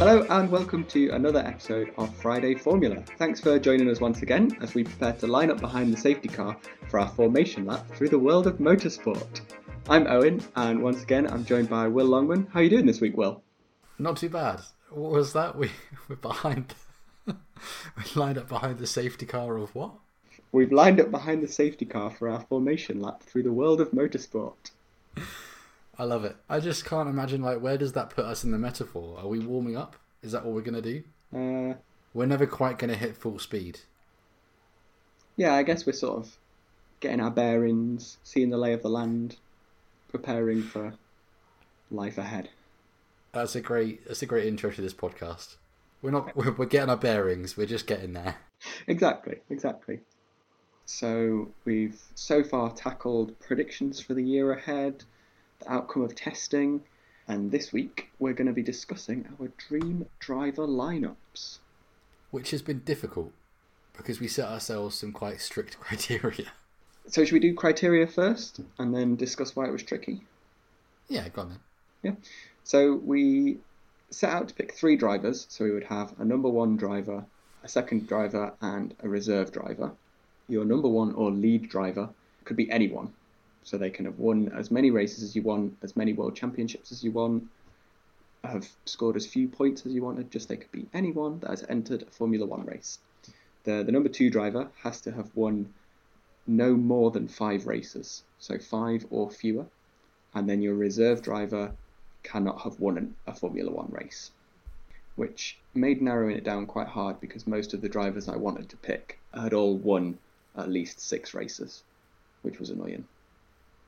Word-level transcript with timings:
Hello 0.00 0.26
and 0.30 0.50
welcome 0.50 0.84
to 0.84 1.10
another 1.10 1.40
episode 1.40 1.92
of 1.98 2.16
Friday 2.16 2.54
Formula. 2.54 3.04
Thanks 3.18 3.38
for 3.38 3.58
joining 3.58 3.90
us 3.90 4.00
once 4.00 4.22
again 4.22 4.56
as 4.62 4.72
we 4.72 4.82
prepare 4.82 5.12
to 5.12 5.26
line 5.26 5.50
up 5.50 5.60
behind 5.60 5.92
the 5.92 5.96
safety 5.98 6.26
car 6.26 6.56
for 6.88 7.00
our 7.00 7.08
formation 7.10 7.66
lap 7.66 7.86
through 7.90 8.08
the 8.08 8.18
world 8.18 8.46
of 8.46 8.56
motorsport. 8.56 9.42
I'm 9.90 10.06
Owen, 10.06 10.42
and 10.56 10.82
once 10.82 11.02
again 11.02 11.26
I'm 11.26 11.44
joined 11.44 11.68
by 11.68 11.86
Will 11.86 12.06
Longman. 12.06 12.46
How 12.50 12.60
are 12.60 12.62
you 12.62 12.70
doing 12.70 12.86
this 12.86 13.02
week, 13.02 13.14
Will? 13.14 13.42
Not 13.98 14.16
too 14.16 14.30
bad. 14.30 14.62
What 14.88 15.12
was 15.12 15.34
that? 15.34 15.54
We 15.58 15.70
we're 16.08 16.16
behind. 16.16 16.74
we 17.26 17.34
lined 18.14 18.38
up 18.38 18.48
behind 18.48 18.78
the 18.78 18.86
safety 18.86 19.26
car 19.26 19.58
of 19.58 19.74
what? 19.74 19.92
We've 20.50 20.72
lined 20.72 20.98
up 20.98 21.10
behind 21.10 21.42
the 21.42 21.48
safety 21.48 21.84
car 21.84 22.10
for 22.10 22.30
our 22.30 22.40
formation 22.40 23.02
lap 23.02 23.22
through 23.22 23.42
the 23.42 23.52
world 23.52 23.82
of 23.82 23.90
motorsport. 23.90 24.70
I 26.00 26.04
love 26.04 26.24
it. 26.24 26.34
I 26.48 26.60
just 26.60 26.86
can't 26.86 27.10
imagine 27.10 27.42
like 27.42 27.60
where 27.60 27.76
does 27.76 27.92
that 27.92 28.08
put 28.08 28.24
us 28.24 28.42
in 28.42 28.52
the 28.52 28.58
metaphor? 28.58 29.18
Are 29.18 29.26
we 29.28 29.38
warming 29.38 29.76
up? 29.76 29.96
Is 30.22 30.32
that 30.32 30.46
what 30.46 30.54
we're 30.54 30.62
gonna 30.62 30.80
do? 30.80 31.02
Uh, 31.30 31.74
We're 32.14 32.24
never 32.24 32.46
quite 32.46 32.78
gonna 32.78 32.94
hit 32.96 33.18
full 33.18 33.38
speed. 33.38 33.80
yeah, 35.36 35.52
I 35.52 35.62
guess 35.62 35.84
we're 35.84 35.92
sort 35.92 36.20
of 36.20 36.38
getting 37.00 37.20
our 37.20 37.30
bearings, 37.30 38.16
seeing 38.22 38.48
the 38.48 38.56
lay 38.56 38.72
of 38.72 38.80
the 38.80 38.88
land, 38.88 39.36
preparing 40.08 40.62
for 40.62 40.94
life 41.90 42.16
ahead. 42.16 42.48
That's 43.32 43.54
a 43.54 43.60
great. 43.60 44.06
That's 44.06 44.22
a 44.22 44.26
great 44.26 44.46
intro 44.46 44.70
to 44.70 44.80
this 44.80 44.94
podcast. 44.94 45.56
We're 46.00 46.12
not. 46.12 46.34
We're, 46.34 46.52
we're 46.52 46.64
getting 46.64 46.88
our 46.88 46.96
bearings. 46.96 47.58
We're 47.58 47.66
just 47.66 47.86
getting 47.86 48.14
there. 48.14 48.36
Exactly, 48.86 49.40
exactly. 49.50 50.00
So 50.86 51.50
we've 51.66 52.00
so 52.14 52.42
far 52.42 52.72
tackled 52.72 53.38
predictions 53.38 54.00
for 54.00 54.14
the 54.14 54.24
year 54.24 54.52
ahead, 54.52 55.04
the 55.60 55.72
outcome 55.72 56.02
of 56.02 56.14
testing, 56.14 56.82
and 57.28 57.50
this 57.50 57.72
week 57.72 58.10
we're 58.18 58.32
going 58.32 58.46
to 58.46 58.52
be 58.52 58.62
discussing 58.62 59.26
our 59.40 59.48
dream 59.56 60.06
driver 60.18 60.66
lineups. 60.66 61.58
Which 62.30 62.50
has 62.50 62.62
been 62.62 62.80
difficult 62.80 63.32
because 63.96 64.20
we 64.20 64.28
set 64.28 64.48
ourselves 64.48 64.96
some 64.96 65.12
quite 65.12 65.40
strict 65.40 65.78
criteria. 65.80 66.52
So 67.06 67.24
should 67.24 67.32
we 67.32 67.40
do 67.40 67.54
criteria 67.54 68.06
first 68.06 68.60
and 68.78 68.94
then 68.94 69.16
discuss 69.16 69.56
why 69.56 69.66
it 69.66 69.72
was 69.72 69.82
tricky? 69.82 70.22
Yeah, 71.08 71.28
go 71.28 71.42
on 71.42 71.58
then. 72.02 72.16
So 72.64 72.94
we 72.94 73.58
set 74.10 74.30
out 74.30 74.48
to 74.48 74.54
pick 74.54 74.72
three 74.72 74.96
drivers. 74.96 75.46
So 75.48 75.64
we 75.64 75.72
would 75.72 75.84
have 75.84 76.14
a 76.18 76.24
number 76.24 76.48
one 76.48 76.76
driver, 76.76 77.24
a 77.64 77.68
second 77.68 78.06
driver, 78.06 78.52
and 78.60 78.94
a 79.02 79.08
reserve 79.08 79.52
driver. 79.52 79.92
Your 80.48 80.64
number 80.64 80.88
one 80.88 81.12
or 81.14 81.30
lead 81.30 81.68
driver 81.68 82.10
could 82.44 82.56
be 82.56 82.70
anyone. 82.70 83.12
So 83.62 83.76
they 83.76 83.90
can 83.90 84.06
have 84.06 84.18
won 84.18 84.50
as 84.56 84.70
many 84.70 84.90
races 84.90 85.22
as 85.22 85.36
you 85.36 85.42
want, 85.42 85.76
as 85.82 85.96
many 85.96 86.12
world 86.12 86.34
championships 86.34 86.92
as 86.92 87.04
you 87.04 87.12
want, 87.12 87.48
have 88.42 88.68
scored 88.86 89.16
as 89.16 89.26
few 89.26 89.48
points 89.48 89.84
as 89.84 89.92
you 89.92 90.02
wanted. 90.02 90.30
Just 90.30 90.48
they 90.48 90.56
could 90.56 90.72
be 90.72 90.86
anyone 90.94 91.38
that 91.40 91.50
has 91.50 91.64
entered 91.68 92.02
a 92.02 92.06
Formula 92.06 92.46
One 92.46 92.64
race. 92.64 92.98
The 93.64 93.82
the 93.82 93.92
number 93.92 94.08
two 94.08 94.30
driver 94.30 94.70
has 94.82 95.00
to 95.02 95.12
have 95.12 95.30
won 95.34 95.74
no 96.46 96.74
more 96.74 97.10
than 97.10 97.28
five 97.28 97.66
races, 97.66 98.24
so 98.38 98.58
five 98.58 99.06
or 99.10 99.30
fewer. 99.30 99.66
And 100.34 100.48
then 100.48 100.62
your 100.62 100.74
reserve 100.74 101.22
driver 101.22 101.72
cannot 102.22 102.62
have 102.62 102.80
won 102.80 103.14
a 103.26 103.34
Formula 103.34 103.70
One 103.70 103.90
race, 103.90 104.30
which 105.16 105.58
made 105.74 106.00
narrowing 106.00 106.36
it 106.36 106.44
down 106.44 106.66
quite 106.66 106.88
hard 106.88 107.20
because 107.20 107.46
most 107.46 107.74
of 107.74 107.80
the 107.80 107.88
drivers 107.88 108.28
I 108.28 108.36
wanted 108.36 108.68
to 108.70 108.76
pick 108.76 109.18
had 109.34 109.52
all 109.52 109.76
won 109.76 110.18
at 110.56 110.68
least 110.68 111.00
six 111.00 111.34
races, 111.34 111.82
which 112.42 112.58
was 112.58 112.70
annoying. 112.70 113.06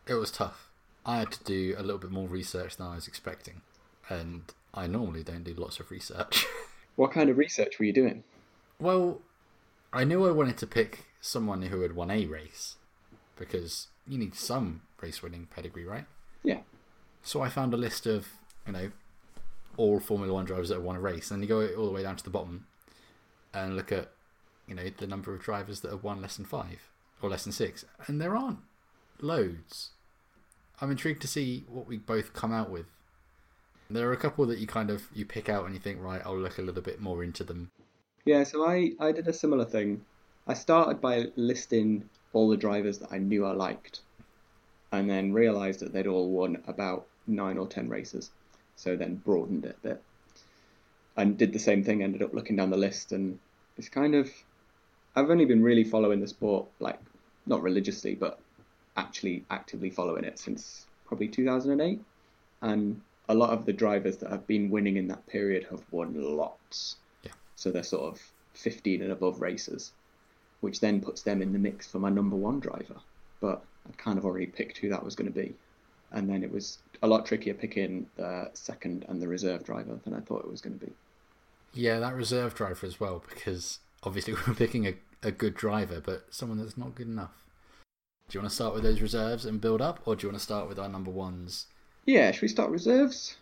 It 0.06 0.14
was 0.14 0.30
tough. 0.30 0.68
I 1.04 1.18
had 1.18 1.32
to 1.32 1.44
do 1.44 1.74
a 1.78 1.82
little 1.82 1.98
bit 1.98 2.10
more 2.10 2.28
research 2.28 2.76
than 2.76 2.86
I 2.86 2.94
was 2.94 3.08
expecting, 3.08 3.62
and 4.08 4.42
I 4.74 4.86
normally 4.86 5.22
don't 5.22 5.44
do 5.44 5.54
lots 5.54 5.80
of 5.80 5.90
research. 5.90 6.46
What 6.94 7.10
kind 7.10 7.30
of 7.30 7.38
research 7.38 7.78
were 7.78 7.86
you 7.86 7.92
doing? 7.94 8.22
well, 8.78 9.22
I 9.94 10.04
knew 10.04 10.26
I 10.26 10.30
wanted 10.30 10.58
to 10.58 10.66
pick 10.66 11.06
someone 11.22 11.62
who 11.62 11.80
had 11.80 11.94
won 11.96 12.10
a 12.10 12.26
race 12.26 12.76
because 13.36 13.86
you 14.06 14.18
need 14.18 14.34
some 14.34 14.82
race 15.00 15.22
winning 15.22 15.48
pedigree, 15.54 15.86
right? 15.86 16.04
Yeah. 16.42 16.60
So 17.22 17.40
I 17.40 17.48
found 17.48 17.72
a 17.72 17.78
list 17.78 18.06
of, 18.06 18.28
you 18.66 18.72
know, 18.74 18.90
all 19.78 20.00
Formula 20.00 20.34
One 20.34 20.44
drivers 20.44 20.68
that 20.68 20.74
have 20.76 20.84
won 20.84 20.96
a 20.96 21.00
race, 21.00 21.30
and 21.30 21.42
you 21.42 21.48
go 21.48 21.66
all 21.78 21.86
the 21.86 21.92
way 21.92 22.02
down 22.02 22.16
to 22.16 22.24
the 22.24 22.30
bottom 22.30 22.66
and 23.54 23.74
look 23.74 23.90
at, 23.90 24.10
you 24.68 24.74
know, 24.74 24.90
the 24.94 25.06
number 25.06 25.34
of 25.34 25.40
drivers 25.42 25.80
that 25.80 25.90
have 25.92 26.04
won 26.04 26.20
less 26.20 26.36
than 26.36 26.44
five 26.44 26.90
or 27.22 27.30
less 27.30 27.44
than 27.44 27.52
six, 27.52 27.86
and 28.06 28.20
there 28.20 28.36
aren't 28.36 28.58
loads. 29.22 29.90
I'm 30.80 30.90
intrigued 30.90 31.22
to 31.22 31.28
see 31.28 31.64
what 31.68 31.86
we 31.86 31.96
both 31.96 32.32
come 32.32 32.52
out 32.52 32.70
with. 32.70 32.86
There 33.88 34.08
are 34.08 34.12
a 34.12 34.16
couple 34.16 34.46
that 34.46 34.58
you 34.58 34.66
kind 34.66 34.90
of 34.90 35.04
you 35.14 35.24
pick 35.24 35.48
out 35.48 35.64
and 35.64 35.74
you 35.74 35.80
think, 35.80 36.00
right, 36.02 36.22
I'll 36.24 36.36
look 36.36 36.58
a 36.58 36.62
little 36.62 36.82
bit 36.82 37.00
more 37.00 37.22
into 37.22 37.44
them. 37.44 37.70
Yeah, 38.24 38.44
so 38.44 38.66
I, 38.68 38.92
I 38.98 39.12
did 39.12 39.28
a 39.28 39.32
similar 39.32 39.64
thing. 39.64 40.04
I 40.46 40.54
started 40.54 41.00
by 41.00 41.26
listing 41.36 42.08
all 42.32 42.48
the 42.48 42.56
drivers 42.56 42.98
that 42.98 43.12
I 43.12 43.18
knew 43.18 43.44
I 43.44 43.52
liked, 43.52 44.00
and 44.90 45.08
then 45.08 45.32
realised 45.32 45.80
that 45.80 45.92
they'd 45.92 46.06
all 46.06 46.30
won 46.30 46.62
about 46.66 47.06
nine 47.26 47.58
or 47.58 47.66
ten 47.66 47.88
races. 47.88 48.30
So 48.76 48.96
then 48.96 49.16
broadened 49.16 49.66
it 49.66 49.76
a 49.84 49.88
bit, 49.88 50.02
and 51.16 51.36
did 51.36 51.52
the 51.52 51.58
same 51.58 51.84
thing. 51.84 52.02
Ended 52.02 52.22
up 52.22 52.32
looking 52.32 52.56
down 52.56 52.70
the 52.70 52.76
list, 52.76 53.12
and 53.12 53.38
it's 53.76 53.88
kind 53.88 54.14
of 54.14 54.30
I've 55.14 55.30
only 55.30 55.44
been 55.44 55.62
really 55.62 55.84
following 55.84 56.20
the 56.20 56.28
sport 56.28 56.66
like 56.80 56.98
not 57.46 57.62
religiously, 57.62 58.14
but 58.14 58.40
actually 58.96 59.44
actively 59.50 59.90
following 59.90 60.24
it 60.24 60.38
since 60.38 60.86
probably 61.06 61.28
2008, 61.28 62.00
and 62.62 63.00
a 63.28 63.34
lot 63.34 63.50
of 63.50 63.66
the 63.66 63.72
drivers 63.72 64.16
that 64.18 64.30
have 64.30 64.46
been 64.46 64.70
winning 64.70 64.96
in 64.96 65.08
that 65.08 65.26
period 65.26 65.66
have 65.70 65.82
won 65.90 66.14
lots. 66.14 66.96
Yeah. 67.22 67.32
So 67.56 67.70
they're 67.70 67.82
sort 67.82 68.12
of 68.12 68.20
15 68.54 69.02
and 69.02 69.12
above 69.12 69.40
races, 69.40 69.92
which 70.60 70.80
then 70.80 71.00
puts 71.00 71.22
them 71.22 71.42
in 71.42 71.52
the 71.52 71.58
mix 71.58 71.86
for 71.86 71.98
my 71.98 72.10
number 72.10 72.36
one 72.36 72.60
driver. 72.60 72.96
But 73.40 73.62
I'd 73.88 73.98
kind 73.98 74.18
of 74.18 74.24
already 74.24 74.46
picked 74.46 74.78
who 74.78 74.88
that 74.90 75.04
was 75.04 75.14
going 75.14 75.32
to 75.32 75.38
be. 75.38 75.54
And 76.12 76.28
then 76.28 76.42
it 76.42 76.52
was 76.52 76.78
a 77.02 77.06
lot 77.06 77.24
trickier 77.24 77.54
picking 77.54 78.06
the 78.16 78.50
second 78.52 79.04
and 79.08 79.20
the 79.20 79.28
reserve 79.28 79.64
driver 79.64 79.98
than 80.04 80.14
I 80.14 80.20
thought 80.20 80.44
it 80.44 80.50
was 80.50 80.60
going 80.60 80.78
to 80.78 80.86
be. 80.86 80.92
Yeah, 81.74 81.98
that 82.00 82.14
reserve 82.14 82.54
driver 82.54 82.86
as 82.86 83.00
well, 83.00 83.24
because 83.28 83.78
obviously 84.02 84.34
we're 84.46 84.54
picking 84.54 84.86
a, 84.86 84.94
a 85.22 85.30
good 85.30 85.54
driver, 85.54 86.00
but 86.00 86.26
someone 86.30 86.58
that's 86.58 86.76
not 86.76 86.94
good 86.94 87.06
enough. 87.08 87.44
Do 88.32 88.38
you 88.38 88.40
want 88.44 88.50
to 88.50 88.54
start 88.54 88.72
with 88.72 88.82
those 88.82 89.02
reserves 89.02 89.44
and 89.44 89.60
build 89.60 89.82
up, 89.82 90.00
or 90.06 90.16
do 90.16 90.26
you 90.26 90.30
want 90.30 90.38
to 90.38 90.42
start 90.42 90.66
with 90.66 90.78
our 90.78 90.88
number 90.88 91.10
ones? 91.10 91.66
Yeah, 92.06 92.30
should 92.30 92.40
we 92.40 92.48
start 92.48 92.70
reserves? 92.70 93.36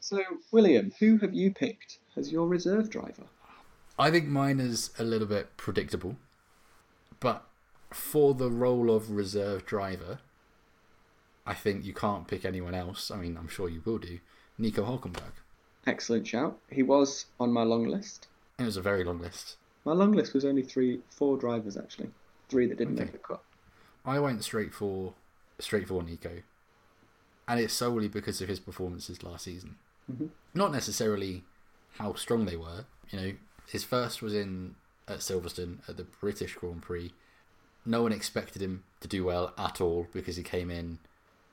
So, 0.00 0.20
William, 0.50 0.90
who 0.98 1.18
have 1.18 1.32
you 1.32 1.52
picked 1.54 2.00
as 2.16 2.32
your 2.32 2.48
reserve 2.48 2.90
driver? 2.90 3.22
I 4.00 4.10
think 4.10 4.26
mine 4.26 4.58
is 4.58 4.90
a 4.98 5.04
little 5.04 5.28
bit 5.28 5.56
predictable, 5.56 6.16
but 7.20 7.46
for 7.92 8.34
the 8.34 8.50
role 8.50 8.90
of 8.90 9.12
reserve 9.12 9.64
driver, 9.64 10.18
I 11.46 11.54
think 11.54 11.84
you 11.84 11.92
can't 11.92 12.26
pick 12.26 12.44
anyone 12.44 12.74
else. 12.74 13.12
I 13.12 13.16
mean, 13.16 13.36
I'm 13.36 13.46
sure 13.46 13.68
you 13.68 13.80
will 13.84 13.98
do. 13.98 14.18
Nico 14.58 14.84
Hulkenberg. 14.84 15.34
Excellent 15.86 16.26
shout. 16.26 16.58
He 16.68 16.82
was 16.82 17.26
on 17.38 17.52
my 17.52 17.62
long 17.62 17.86
list. 17.86 18.26
It 18.58 18.64
was 18.64 18.76
a 18.76 18.82
very 18.82 19.04
long 19.04 19.20
list. 19.20 19.56
My 19.84 19.92
long 19.92 20.10
list 20.10 20.34
was 20.34 20.44
only 20.44 20.62
three, 20.64 20.98
four 21.10 21.36
drivers 21.36 21.76
actually. 21.76 22.10
Three 22.48 22.66
that 22.66 22.76
didn't 22.76 22.94
Okay. 22.94 23.04
make 23.04 23.12
the 23.12 23.18
cut. 23.18 23.44
I 24.04 24.18
went 24.18 24.42
straight 24.44 24.72
for 24.74 25.14
straight 25.58 25.88
for 25.88 26.02
Nico, 26.02 26.42
and 27.46 27.60
it's 27.60 27.74
solely 27.74 28.08
because 28.08 28.40
of 28.40 28.48
his 28.48 28.60
performances 28.60 29.22
last 29.22 29.44
season. 29.44 29.76
Mhm. 30.10 30.30
Not 30.54 30.72
necessarily 30.72 31.44
how 31.98 32.14
strong 32.14 32.46
they 32.46 32.56
were. 32.56 32.86
You 33.10 33.20
know, 33.20 33.32
his 33.66 33.84
first 33.84 34.22
was 34.22 34.34
in 34.34 34.76
at 35.06 35.18
Silverstone 35.18 35.86
at 35.88 35.96
the 35.96 36.04
British 36.04 36.54
Grand 36.54 36.82
Prix. 36.82 37.12
No 37.84 38.02
one 38.02 38.12
expected 38.12 38.62
him 38.62 38.84
to 39.00 39.08
do 39.08 39.24
well 39.24 39.52
at 39.58 39.80
all 39.80 40.06
because 40.12 40.36
he 40.36 40.42
came 40.42 40.70
in. 40.70 40.98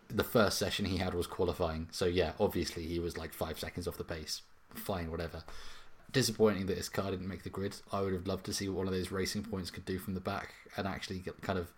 The 0.10 0.24
first 0.24 0.58
session 0.58 0.86
he 0.86 0.98
had 0.98 1.14
was 1.14 1.28
qualifying, 1.28 1.90
so 1.92 2.06
yeah, 2.06 2.34
obviously 2.40 2.86
he 2.86 3.00
was 3.00 3.18
like 3.18 3.34
five 3.34 3.60
seconds 3.60 3.88
off 3.88 3.98
the 3.98 4.04
pace. 4.06 4.42
Fine, 4.74 5.12
whatever. 5.12 5.44
Disappointing 6.12 6.68
that 6.68 6.78
his 6.78 6.88
car 6.88 7.12
didn't 7.12 7.28
make 7.28 7.44
the 7.44 7.50
grid. 7.50 7.82
I 7.92 8.02
would 8.02 8.14
have 8.14 8.28
loved 8.28 8.46
to 8.46 8.54
see 8.54 8.70
what 8.70 8.78
one 8.78 8.88
of 8.88 8.94
those 8.94 9.12
racing 9.12 9.44
points 9.44 9.70
could 9.70 9.86
do 9.86 10.00
from 10.00 10.14
the 10.14 10.22
back 10.22 10.54
and 10.78 10.88
actually 10.88 11.20
get 11.20 11.42
kind 11.42 11.60
of 11.60 11.74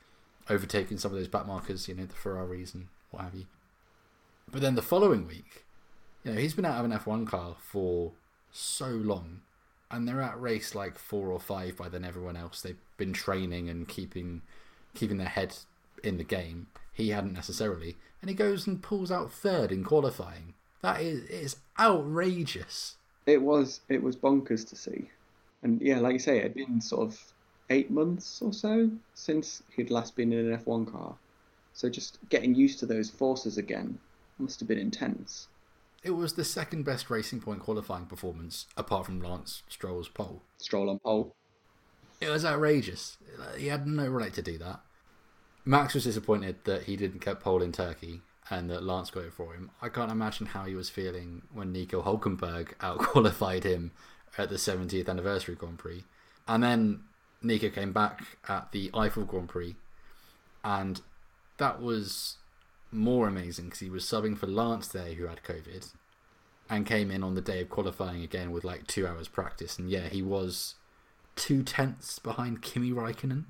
overtaking 0.49 0.97
some 0.97 1.11
of 1.11 1.17
those 1.17 1.27
back 1.27 1.45
markers, 1.45 1.87
you 1.87 1.95
know, 1.95 2.05
the 2.05 2.15
Ferraris 2.15 2.73
and 2.73 2.87
what 3.11 3.23
have 3.23 3.35
you. 3.35 3.45
But 4.51 4.61
then 4.61 4.75
the 4.75 4.81
following 4.81 5.27
week, 5.27 5.65
you 6.23 6.33
know, 6.33 6.39
he's 6.39 6.53
been 6.53 6.65
out 6.65 6.83
of 6.83 6.85
an 6.85 6.97
F1 6.97 7.27
car 7.27 7.55
for 7.59 8.11
so 8.51 8.87
long, 8.87 9.41
and 9.91 10.07
they're 10.07 10.21
at 10.21 10.39
race 10.39 10.75
like 10.75 10.97
four 10.97 11.29
or 11.29 11.39
five 11.39 11.77
by 11.77 11.89
then 11.89 12.03
everyone 12.03 12.35
else. 12.35 12.61
They've 12.61 12.77
been 12.97 13.13
training 13.13 13.69
and 13.69 13.87
keeping 13.87 14.41
keeping 14.95 15.17
their 15.17 15.27
head 15.27 15.55
in 16.03 16.17
the 16.17 16.23
game. 16.23 16.67
He 16.91 17.09
hadn't 17.09 17.33
necessarily, 17.33 17.95
and 18.21 18.29
he 18.29 18.35
goes 18.35 18.67
and 18.67 18.81
pulls 18.81 19.11
out 19.11 19.31
third 19.31 19.71
in 19.71 19.83
qualifying. 19.83 20.55
That 20.81 21.01
is 21.01 21.23
is 21.29 21.55
outrageous. 21.79 22.95
It 23.25 23.41
was 23.41 23.81
it 23.89 24.01
was 24.01 24.15
bonkers 24.15 24.67
to 24.69 24.75
see, 24.75 25.09
and 25.63 25.81
yeah, 25.81 25.99
like 25.99 26.13
you 26.13 26.19
say, 26.19 26.37
it 26.37 26.43
had 26.43 26.53
been 26.55 26.81
sort 26.81 27.07
of 27.07 27.33
eight 27.69 27.91
months 27.91 28.41
or 28.41 28.53
so 28.53 28.89
since 29.13 29.63
he'd 29.75 29.91
last 29.91 30.15
been 30.15 30.33
in 30.33 30.51
an 30.51 30.57
F1 30.57 30.91
car. 30.91 31.15
So 31.73 31.89
just 31.89 32.17
getting 32.29 32.55
used 32.55 32.79
to 32.79 32.85
those 32.85 33.09
forces 33.09 33.57
again 33.57 33.99
must 34.37 34.59
have 34.59 34.67
been 34.67 34.79
intense. 34.79 35.47
It 36.03 36.11
was 36.11 36.33
the 36.33 36.45
second 36.45 36.83
best 36.83 37.09
Racing 37.09 37.41
Point 37.41 37.59
qualifying 37.59 38.05
performance, 38.05 38.67
apart 38.77 39.05
from 39.05 39.21
Lance 39.21 39.63
Stroll's 39.67 40.07
pole. 40.07 40.41
Stroll 40.57 40.89
on 40.89 40.99
pole. 40.99 41.35
It 42.21 42.29
was 42.29 42.45
outrageous. 42.45 43.17
He 43.57 43.67
had 43.67 43.85
no 43.85 44.07
right 44.07 44.33
to 44.33 44.41
do 44.41 44.57
that. 44.57 44.79
Max 45.65 45.93
was 45.93 46.05
disappointed 46.05 46.57
that 46.63 46.83
he 46.83 46.95
didn't 46.95 47.23
get 47.23 47.41
pole 47.41 47.61
in 47.61 47.71
Turkey 47.71 48.21
and 48.49 48.69
that 48.69 48.83
Lance 48.83 49.11
got 49.11 49.25
it 49.25 49.33
for 49.33 49.53
him. 49.53 49.71
I 49.81 49.89
can't 49.89 50.11
imagine 50.11 50.47
how 50.47 50.65
he 50.65 50.75
was 50.75 50.89
feeling 50.89 51.43
when 51.53 51.71
Nico 51.71 52.01
Hulkenberg 52.01 52.75
outqualified 52.79 53.63
him 53.63 53.91
at 54.37 54.49
the 54.49 54.55
70th 54.55 55.07
anniversary 55.07 55.55
Grand 55.55 55.77
Prix. 55.77 56.03
And 56.47 56.63
then 56.63 57.01
Nico 57.41 57.69
came 57.69 57.93
back 57.93 58.23
at 58.47 58.71
the 58.71 58.89
Eifel 58.89 59.27
Grand 59.27 59.49
Prix, 59.49 59.75
and 60.63 61.01
that 61.57 61.81
was 61.81 62.37
more 62.91 63.27
amazing 63.27 63.65
because 63.65 63.79
he 63.79 63.89
was 63.89 64.03
subbing 64.03 64.37
for 64.37 64.47
Lance 64.47 64.87
there, 64.87 65.13
who 65.13 65.27
had 65.27 65.43
COVID, 65.43 65.93
and 66.69 66.85
came 66.85 67.11
in 67.11 67.23
on 67.23 67.35
the 67.35 67.41
day 67.41 67.61
of 67.61 67.69
qualifying 67.69 68.23
again 68.23 68.51
with 68.51 68.63
like 68.63 68.87
two 68.87 69.07
hours 69.07 69.27
practice. 69.27 69.77
And 69.77 69.89
yeah, 69.89 70.07
he 70.07 70.21
was 70.21 70.75
two 71.35 71.63
tenths 71.63 72.19
behind 72.19 72.61
Kimi 72.61 72.91
Raikkonen. 72.91 73.45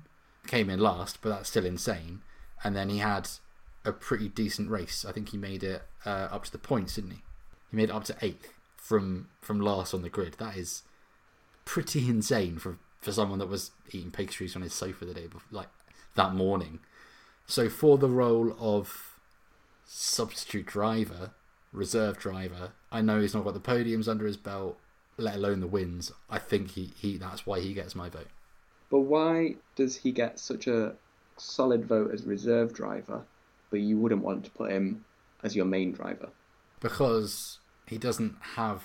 Came 0.46 0.70
in 0.70 0.80
last, 0.80 1.18
but 1.20 1.30
that's 1.30 1.48
still 1.50 1.66
insane. 1.66 2.20
And 2.62 2.76
then 2.76 2.88
he 2.88 2.98
had 2.98 3.28
a 3.84 3.92
pretty 3.92 4.28
decent 4.28 4.70
race. 4.70 5.04
I 5.04 5.12
think 5.12 5.30
he 5.30 5.36
made 5.36 5.62
it 5.62 5.82
uh, 6.04 6.28
up 6.30 6.44
to 6.44 6.52
the 6.52 6.58
points, 6.58 6.94
didn't 6.94 7.10
he? 7.12 7.22
He 7.70 7.76
made 7.76 7.90
it 7.90 7.94
up 7.94 8.04
to 8.04 8.16
eighth 8.22 8.52
from 8.76 9.28
from 9.40 9.60
last 9.60 9.94
on 9.94 10.02
the 10.02 10.08
grid. 10.08 10.36
That 10.38 10.56
is 10.56 10.82
pretty 11.64 12.08
insane 12.08 12.58
for 12.58 12.78
for 13.00 13.12
someone 13.12 13.38
that 13.38 13.48
was 13.48 13.70
eating 13.90 14.10
pastries 14.10 14.54
on 14.54 14.62
his 14.62 14.74
sofa 14.74 15.04
the 15.04 15.14
day 15.14 15.26
before, 15.26 15.42
like 15.50 15.68
that 16.14 16.34
morning. 16.34 16.80
So 17.46 17.68
for 17.68 17.98
the 17.98 18.08
role 18.08 18.54
of 18.58 19.18
substitute 19.86 20.66
driver, 20.66 21.32
reserve 21.72 22.18
driver, 22.18 22.72
I 22.92 23.00
know 23.00 23.20
he's 23.20 23.34
not 23.34 23.44
got 23.44 23.54
the 23.54 23.60
podiums 23.60 24.08
under 24.08 24.26
his 24.26 24.36
belt, 24.36 24.78
let 25.16 25.36
alone 25.36 25.60
the 25.60 25.66
wins. 25.66 26.12
I 26.28 26.38
think 26.38 26.72
he, 26.72 26.92
he 26.96 27.16
that's 27.16 27.46
why 27.46 27.60
he 27.60 27.74
gets 27.74 27.94
my 27.94 28.08
vote. 28.08 28.28
But 28.90 29.00
why 29.00 29.56
does 29.76 29.96
he 29.96 30.12
get 30.12 30.38
such 30.38 30.66
a 30.66 30.94
solid 31.36 31.86
vote 31.86 32.12
as 32.12 32.24
reserve 32.24 32.74
driver, 32.74 33.22
but 33.70 33.80
you 33.80 33.98
wouldn't 33.98 34.22
want 34.22 34.44
to 34.44 34.50
put 34.50 34.70
him 34.70 35.04
as 35.42 35.56
your 35.56 35.64
main 35.64 35.92
driver? 35.92 36.28
Because 36.80 37.58
he 37.86 37.98
doesn't 37.98 38.36
have 38.54 38.84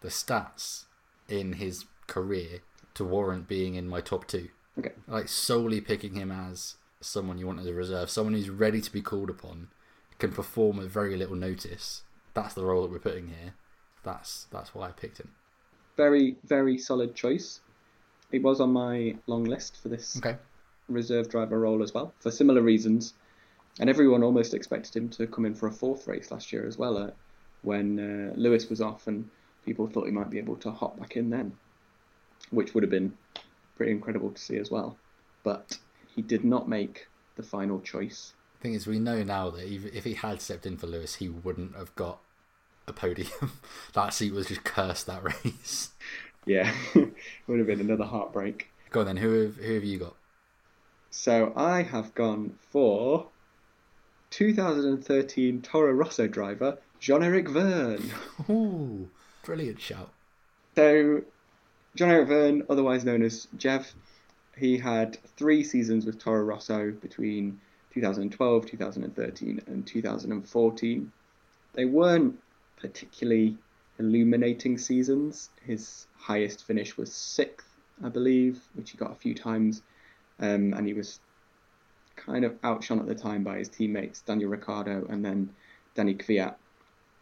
the 0.00 0.08
stats 0.08 0.84
in 1.28 1.54
his 1.54 1.86
career 2.06 2.60
to 2.94 3.04
warrant 3.04 3.48
being 3.48 3.74
in 3.74 3.88
my 3.88 4.00
top 4.00 4.26
two. 4.26 4.48
Okay. 4.78 4.92
Like 5.06 5.28
solely 5.28 5.80
picking 5.80 6.14
him 6.14 6.30
as 6.30 6.76
someone 7.00 7.38
you 7.38 7.46
want 7.46 7.60
as 7.60 7.66
a 7.66 7.74
reserve, 7.74 8.10
someone 8.10 8.34
who's 8.34 8.50
ready 8.50 8.80
to 8.80 8.92
be 8.92 9.02
called 9.02 9.30
upon, 9.30 9.68
can 10.18 10.32
perform 10.32 10.80
at 10.80 10.86
very 10.86 11.16
little 11.16 11.36
notice. 11.36 12.02
That's 12.34 12.54
the 12.54 12.64
role 12.64 12.82
that 12.82 12.90
we're 12.90 12.98
putting 12.98 13.28
here. 13.28 13.54
That's 14.02 14.46
that's 14.50 14.74
why 14.74 14.88
I 14.88 14.92
picked 14.92 15.18
him. 15.18 15.32
Very, 15.96 16.36
very 16.44 16.76
solid 16.78 17.14
choice. 17.14 17.60
He 18.32 18.38
was 18.38 18.60
on 18.60 18.72
my 18.72 19.16
long 19.26 19.44
list 19.44 19.80
for 19.80 19.88
this 19.88 20.16
Okay. 20.18 20.36
reserve 20.88 21.28
driver 21.28 21.60
role 21.60 21.82
as 21.82 21.94
well, 21.94 22.12
for 22.18 22.30
similar 22.30 22.62
reasons. 22.62 23.14
And 23.80 23.88
everyone 23.90 24.22
almost 24.22 24.54
expected 24.54 24.96
him 24.96 25.08
to 25.10 25.26
come 25.26 25.44
in 25.46 25.54
for 25.54 25.68
a 25.68 25.72
fourth 25.72 26.06
race 26.06 26.30
last 26.30 26.52
year 26.52 26.66
as 26.66 26.76
well, 26.78 26.96
uh, 26.96 27.10
when 27.62 27.98
uh, 27.98 28.32
Lewis 28.36 28.68
was 28.68 28.80
off, 28.80 29.06
and 29.06 29.28
people 29.64 29.86
thought 29.86 30.06
he 30.06 30.12
might 30.12 30.30
be 30.30 30.38
able 30.38 30.56
to 30.56 30.70
hop 30.70 30.98
back 30.98 31.16
in 31.16 31.30
then, 31.30 31.52
which 32.50 32.74
would 32.74 32.82
have 32.82 32.90
been 32.90 33.16
pretty 33.76 33.92
incredible 33.92 34.30
to 34.30 34.40
see 34.40 34.56
as 34.56 34.70
well. 34.70 34.96
But 35.42 35.78
he 36.14 36.22
did 36.22 36.44
not 36.44 36.68
make 36.68 37.08
the 37.36 37.42
final 37.42 37.80
choice. 37.80 38.34
Thing 38.60 38.74
is, 38.74 38.86
we 38.86 38.98
know 38.98 39.22
now 39.22 39.50
that 39.50 39.66
if 39.66 39.84
if 39.94 40.04
he 40.04 40.14
had 40.14 40.40
stepped 40.40 40.66
in 40.66 40.76
for 40.76 40.86
Lewis, 40.86 41.16
he 41.16 41.28
wouldn't 41.28 41.76
have 41.76 41.94
got 41.96 42.18
a 42.86 42.92
podium. 42.92 43.52
that 43.94 44.14
seat 44.14 44.32
was 44.32 44.46
just 44.48 44.64
cursed 44.64 45.06
that 45.06 45.22
race. 45.44 45.90
Yeah, 46.46 46.72
would 46.94 47.58
have 47.58 47.66
been 47.66 47.80
another 47.80 48.04
heartbreak. 48.04 48.70
Go 48.90 49.00
on 49.00 49.06
then. 49.06 49.16
Who 49.18 49.42
have 49.42 49.56
who 49.56 49.74
have 49.74 49.84
you 49.84 49.98
got? 49.98 50.16
So 51.10 51.52
I 51.54 51.82
have 51.82 52.14
gone 52.14 52.54
for 52.70 53.28
2013 54.30 55.62
Toro 55.62 55.92
Rosso 55.92 56.26
driver 56.26 56.78
Jean-Eric 56.98 57.48
Vergne. 57.48 58.10
Ooh, 58.48 59.08
brilliant 59.44 59.80
shout. 59.80 60.10
So, 60.74 61.22
John 61.96 62.26
Vergne, 62.26 62.64
otherwise 62.68 63.04
known 63.04 63.22
as 63.22 63.46
Jev, 63.56 63.94
he 64.56 64.78
had 64.78 65.16
three 65.36 65.62
seasons 65.62 66.04
with 66.04 66.18
Toro 66.18 66.42
Rosso 66.42 66.90
between 66.90 67.60
2012, 67.92 68.66
2013, 68.66 69.60
and 69.66 69.86
2014. 69.86 71.12
They 71.74 71.84
weren't 71.84 72.36
particularly 72.76 73.56
illuminating 74.00 74.76
seasons. 74.76 75.50
His 75.62 76.08
highest 76.16 76.64
finish 76.64 76.96
was 76.96 77.12
sixth, 77.12 77.68
I 78.02 78.08
believe, 78.08 78.60
which 78.74 78.90
he 78.90 78.98
got 78.98 79.12
a 79.12 79.16
few 79.16 79.34
times, 79.34 79.82
um, 80.40 80.72
and 80.74 80.86
he 80.86 80.94
was 80.94 81.20
kind 82.16 82.44
of 82.44 82.56
outshone 82.64 82.98
at 82.98 83.06
the 83.06 83.14
time 83.14 83.44
by 83.44 83.58
his 83.58 83.68
teammates 83.68 84.20
Daniel 84.20 84.50
Ricciardo 84.50 85.06
and 85.08 85.24
then 85.24 85.50
Danny 85.94 86.14
Kvyat. 86.14 86.56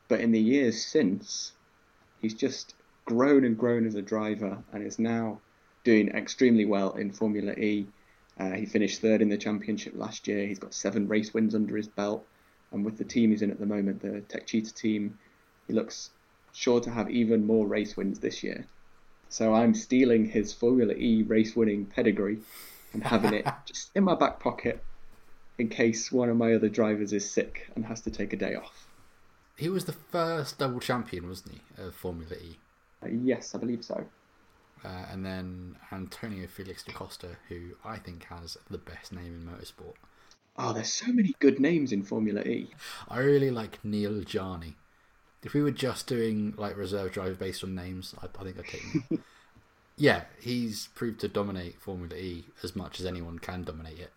But 0.09 0.21
in 0.21 0.33
the 0.33 0.41
years 0.41 0.83
since, 0.83 1.53
he's 2.23 2.35
just 2.35 2.75
grown 3.04 3.44
and 3.44 3.58
grown 3.58 3.87
as 3.87 3.94
a 3.94 4.02
driver 4.02 4.62
and 4.72 4.87
is 4.87 4.99
now 4.99 5.40
doing 5.84 6.08
extremely 6.08 6.64
well 6.64 6.93
in 6.93 7.10
Formula 7.10 7.52
E. 7.52 7.87
Uh, 8.38 8.52
he 8.52 8.66
finished 8.66 9.00
third 9.00 9.20
in 9.20 9.28
the 9.28 9.37
championship 9.37 9.94
last 9.96 10.26
year. 10.26 10.46
He's 10.46 10.58
got 10.58 10.75
seven 10.75 11.08
race 11.08 11.34
wins 11.34 11.54
under 11.54 11.76
his 11.76 11.88
belt. 11.88 12.25
And 12.70 12.84
with 12.84 12.96
the 12.96 13.04
team 13.04 13.31
he's 13.31 13.43
in 13.43 13.50
at 13.50 13.60
the 13.60 13.66
moment, 13.66 14.00
the 14.00 14.22
Techeetah 14.28 14.75
team, 14.75 15.19
he 15.66 15.75
looks 15.75 16.10
sure 16.52 16.81
to 16.81 16.90
have 16.90 17.10
even 17.10 17.46
more 17.46 17.66
race 17.66 17.96
wins 17.96 18.20
this 18.20 18.43
year. 18.43 18.66
So 19.28 19.54
I'm 19.54 19.75
stealing 19.75 20.26
his 20.26 20.52
Formula 20.52 20.94
E 20.94 21.22
race 21.22 21.56
winning 21.56 21.87
pedigree 21.87 22.38
and 22.93 23.02
having 23.02 23.34
it 23.34 23.46
just 23.66 23.90
in 23.94 24.04
my 24.04 24.14
back 24.14 24.40
pocket 24.40 24.82
in 25.58 25.69
case 25.69 26.10
one 26.10 26.28
of 26.28 26.37
my 26.37 26.54
other 26.54 26.69
drivers 26.69 27.12
is 27.12 27.31
sick 27.31 27.70
and 27.75 27.87
has 27.87 28.00
to 28.02 28.10
take 28.10 28.32
a 28.32 28.37
day 28.37 28.54
off. 28.54 28.87
He 29.56 29.69
was 29.69 29.84
the 29.84 29.93
first 29.93 30.58
double 30.58 30.81
champion, 30.81 31.28
wasn't 31.28 31.54
he, 31.54 31.82
of 31.82 31.94
Formula 31.94 32.34
E? 32.34 32.58
Yes, 33.10 33.54
I 33.54 33.58
believe 33.58 33.84
so. 33.84 34.04
Uh, 34.84 35.06
and 35.10 35.25
then 35.25 35.76
Antonio 35.93 36.46
Felix 36.46 36.82
da 36.82 36.93
Costa, 36.93 37.37
who 37.49 37.70
I 37.84 37.99
think 37.99 38.25
has 38.25 38.56
the 38.69 38.78
best 38.78 39.12
name 39.12 39.26
in 39.34 39.46
motorsport. 39.46 39.94
Oh, 40.58 40.72
there's 40.72 40.93
so 40.93 41.10
many 41.12 41.34
good 41.38 41.60
names 41.60 41.93
in 41.93 42.02
Formula 42.02 42.43
E. 42.43 42.70
I 43.08 43.20
really 43.20 43.50
like 43.50 43.82
Neel 43.84 44.22
Jani. 44.22 44.76
If 45.43 45.54
we 45.54 45.62
were 45.62 45.70
just 45.70 46.06
doing 46.06 46.54
like 46.56 46.76
reserve 46.76 47.12
drive 47.12 47.38
based 47.38 47.64
on 47.64 47.75
names, 47.75 48.14
I, 48.21 48.26
I 48.26 48.44
think 48.44 48.59
I'd 48.59 48.66
take 48.66 48.82
him. 48.82 49.25
yeah, 49.97 50.25
he's 50.40 50.88
proved 50.94 51.21
to 51.21 51.28
dominate 51.28 51.80
Formula 51.80 52.14
E 52.16 52.47
as 52.62 52.76
much 52.76 53.00
as 53.00 53.06
anyone 53.06 53.38
can 53.38 53.64
dominate 53.64 53.99
it. 53.99 54.12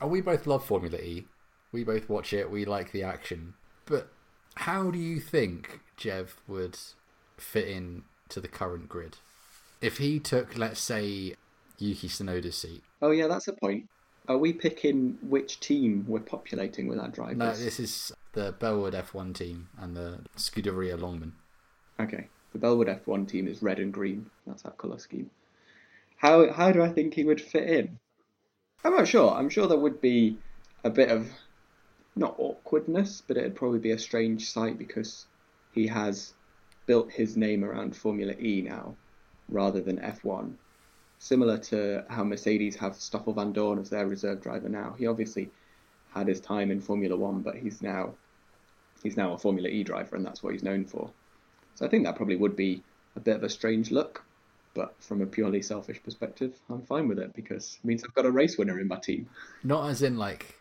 And 0.00 0.10
we 0.10 0.20
both 0.20 0.46
love 0.46 0.64
Formula 0.64 0.98
E. 0.98 1.26
We 1.72 1.84
both 1.84 2.08
watch 2.08 2.32
it. 2.32 2.50
We 2.50 2.64
like 2.64 2.92
the 2.92 3.02
action. 3.02 3.54
But 3.86 4.08
how 4.54 4.90
do 4.90 4.98
you 4.98 5.20
think 5.20 5.80
Jev 5.96 6.30
would 6.48 6.76
fit 7.36 7.68
in 7.68 8.04
to 8.28 8.40
the 8.40 8.48
current 8.48 8.88
grid? 8.88 9.16
If 9.80 9.98
he 9.98 10.20
took, 10.20 10.56
let's 10.56 10.80
say, 10.80 11.34
Yuki 11.78 12.08
Tsunoda's 12.08 12.56
seat. 12.56 12.82
Oh 13.00 13.10
yeah, 13.10 13.26
that's 13.26 13.48
a 13.48 13.52
point. 13.52 13.88
Are 14.28 14.38
we 14.38 14.52
picking 14.52 15.18
which 15.22 15.58
team 15.58 16.04
we're 16.06 16.20
populating 16.20 16.86
with 16.86 16.98
our 16.98 17.08
drivers? 17.08 17.36
No, 17.36 17.52
this 17.52 17.80
is 17.80 18.12
the 18.32 18.52
Bellwood 18.52 18.94
F1 18.94 19.34
team 19.34 19.68
and 19.78 19.96
the 19.96 20.20
Scuderia 20.36 20.98
Longman. 20.98 21.32
Okay, 21.98 22.28
the 22.52 22.58
Bellwood 22.58 22.86
F1 22.86 23.28
team 23.28 23.48
is 23.48 23.62
red 23.62 23.80
and 23.80 23.92
green. 23.92 24.30
That's 24.46 24.64
our 24.64 24.70
colour 24.72 24.98
scheme. 24.98 25.30
How 26.16 26.52
how 26.52 26.70
do 26.70 26.82
I 26.82 26.88
think 26.88 27.14
he 27.14 27.24
would 27.24 27.40
fit 27.40 27.68
in? 27.68 27.98
I'm 28.84 28.94
not 28.94 29.08
sure. 29.08 29.32
I'm 29.32 29.48
sure 29.48 29.66
there 29.66 29.78
would 29.78 30.00
be 30.00 30.38
a 30.84 30.90
bit 30.90 31.08
of 31.08 31.28
not 32.14 32.36
awkwardness, 32.38 33.22
but 33.26 33.36
it'd 33.36 33.56
probably 33.56 33.78
be 33.80 33.90
a 33.90 33.98
strange 33.98 34.50
sight 34.50 34.78
because 34.78 35.26
he 35.72 35.88
has 35.88 36.34
built 36.92 37.10
his 37.10 37.38
name 37.38 37.64
around 37.64 37.96
Formula 37.96 38.34
E 38.38 38.60
now 38.60 38.94
rather 39.48 39.80
than 39.80 39.96
F1. 39.98 40.52
Similar 41.18 41.56
to 41.70 42.04
how 42.10 42.22
Mercedes 42.22 42.76
have 42.76 42.94
Stoffel 42.96 43.32
Vandoorne 43.32 43.80
as 43.80 43.88
their 43.88 44.06
reserve 44.06 44.42
driver 44.42 44.68
now. 44.68 44.94
He 44.98 45.06
obviously 45.06 45.48
had 46.12 46.28
his 46.28 46.38
time 46.38 46.70
in 46.70 46.82
Formula 46.82 47.16
One, 47.16 47.40
but 47.40 47.56
he's 47.56 47.80
now 47.80 48.12
he's 49.02 49.16
now 49.16 49.32
a 49.32 49.38
Formula 49.38 49.70
E 49.70 49.82
driver, 49.82 50.16
and 50.16 50.26
that's 50.26 50.42
what 50.42 50.52
he's 50.52 50.62
known 50.62 50.84
for. 50.84 51.08
So 51.76 51.86
I 51.86 51.88
think 51.88 52.04
that 52.04 52.14
probably 52.16 52.36
would 52.36 52.56
be 52.56 52.82
a 53.16 53.20
bit 53.20 53.36
of 53.36 53.42
a 53.42 53.48
strange 53.48 53.90
look, 53.90 54.22
but 54.74 54.94
from 55.00 55.22
a 55.22 55.26
purely 55.26 55.62
selfish 55.62 56.02
perspective, 56.02 56.52
I'm 56.68 56.82
fine 56.82 57.08
with 57.08 57.18
it 57.18 57.32
because 57.32 57.78
it 57.82 57.86
means 57.86 58.04
I've 58.04 58.12
got 58.14 58.26
a 58.26 58.30
race 58.30 58.58
winner 58.58 58.78
in 58.78 58.88
my 58.88 58.98
team. 58.98 59.30
Not 59.64 59.88
as 59.88 60.02
in 60.02 60.18
like 60.18 60.56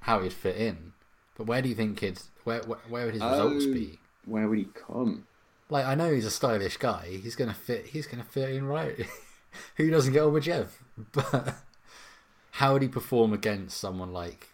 how 0.00 0.22
he'd 0.22 0.32
fit 0.32 0.56
in, 0.56 0.94
but 1.36 1.46
where 1.46 1.60
do 1.60 1.68
you 1.68 1.74
think 1.74 2.00
he'd 2.00 2.18
where 2.44 2.62
where, 2.62 2.78
where 2.88 3.04
would 3.04 3.14
his 3.14 3.22
results 3.22 3.66
Oh. 3.68 3.74
be? 3.74 3.98
Where 4.24 4.48
would 4.48 4.58
he 4.58 4.68
come? 4.74 5.26
Like 5.68 5.86
I 5.86 5.94
know 5.94 6.12
he's 6.12 6.26
a 6.26 6.30
stylish 6.30 6.76
guy. 6.76 7.18
He's 7.22 7.36
gonna 7.36 7.54
fit. 7.54 7.86
He's 7.86 8.06
gonna 8.06 8.24
fit 8.24 8.50
in 8.50 8.66
right. 8.66 9.06
Who 9.76 9.90
doesn't 9.90 10.12
get 10.12 10.22
on 10.22 10.32
with 10.32 10.44
Jev? 10.44 10.68
But 11.12 11.54
how 12.52 12.72
would 12.72 12.82
he 12.82 12.88
perform 12.88 13.32
against 13.32 13.78
someone 13.78 14.12
like 14.12 14.48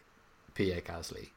Pierre 0.55 0.81
Gasly? 0.81 1.31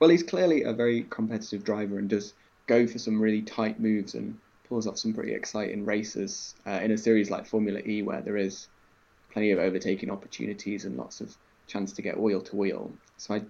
Well, 0.00 0.10
he's 0.10 0.22
clearly 0.22 0.62
a 0.62 0.72
very 0.72 1.06
competitive 1.10 1.64
driver 1.64 1.98
and 1.98 2.08
does 2.08 2.34
go 2.66 2.86
for 2.86 2.98
some 2.98 3.20
really 3.20 3.42
tight 3.42 3.78
moves 3.80 4.14
and 4.14 4.38
pulls 4.68 4.86
off 4.86 4.98
some 4.98 5.14
pretty 5.14 5.32
exciting 5.32 5.84
races 5.84 6.54
uh, 6.66 6.80
in 6.82 6.90
a 6.90 6.98
series 6.98 7.30
like 7.30 7.46
Formula 7.46 7.80
E, 7.86 8.02
where 8.02 8.20
there 8.20 8.36
is 8.36 8.68
plenty 9.32 9.52
of 9.52 9.58
overtaking 9.58 10.10
opportunities 10.10 10.84
and 10.84 10.96
lots 10.96 11.20
of 11.20 11.36
chance 11.66 11.92
to 11.92 12.02
get 12.02 12.18
wheel 12.18 12.40
to 12.40 12.56
wheel. 12.56 12.90
So 13.16 13.34
I, 13.34 13.42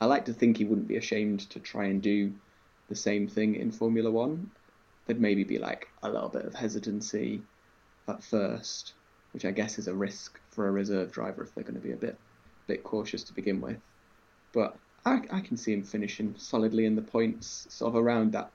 I 0.00 0.06
like 0.06 0.24
to 0.26 0.32
think 0.32 0.56
he 0.56 0.64
wouldn't 0.64 0.88
be 0.88 0.96
ashamed 0.96 1.50
to 1.50 1.60
try 1.60 1.84
and 1.84 2.00
do 2.00 2.32
the 2.88 2.96
same 2.96 3.28
thing 3.28 3.56
in 3.56 3.70
Formula 3.70 4.10
One. 4.10 4.50
There'd 5.06 5.20
maybe 5.20 5.44
be 5.44 5.58
like 5.58 5.88
a 6.02 6.10
little 6.10 6.28
bit 6.28 6.44
of 6.44 6.54
hesitancy 6.54 7.42
at 8.08 8.22
first, 8.22 8.94
which 9.32 9.44
I 9.44 9.50
guess 9.50 9.78
is 9.78 9.88
a 9.88 9.94
risk 9.94 10.40
for 10.50 10.68
a 10.68 10.72
reserve 10.72 11.12
driver 11.12 11.42
if 11.42 11.54
they're 11.54 11.64
going 11.64 11.74
to 11.74 11.80
be 11.80 11.92
a 11.92 11.96
bit, 11.96 12.18
bit 12.66 12.84
cautious 12.84 13.22
to 13.24 13.34
begin 13.34 13.60
with. 13.60 13.78
But 14.52 14.76
I, 15.04 15.20
I 15.30 15.40
can 15.40 15.56
see 15.56 15.72
him 15.72 15.82
finishing 15.82 16.34
solidly 16.38 16.86
in 16.86 16.96
the 16.96 17.02
points, 17.02 17.66
sort 17.68 17.90
of 17.90 18.02
around 18.02 18.32
that 18.32 18.50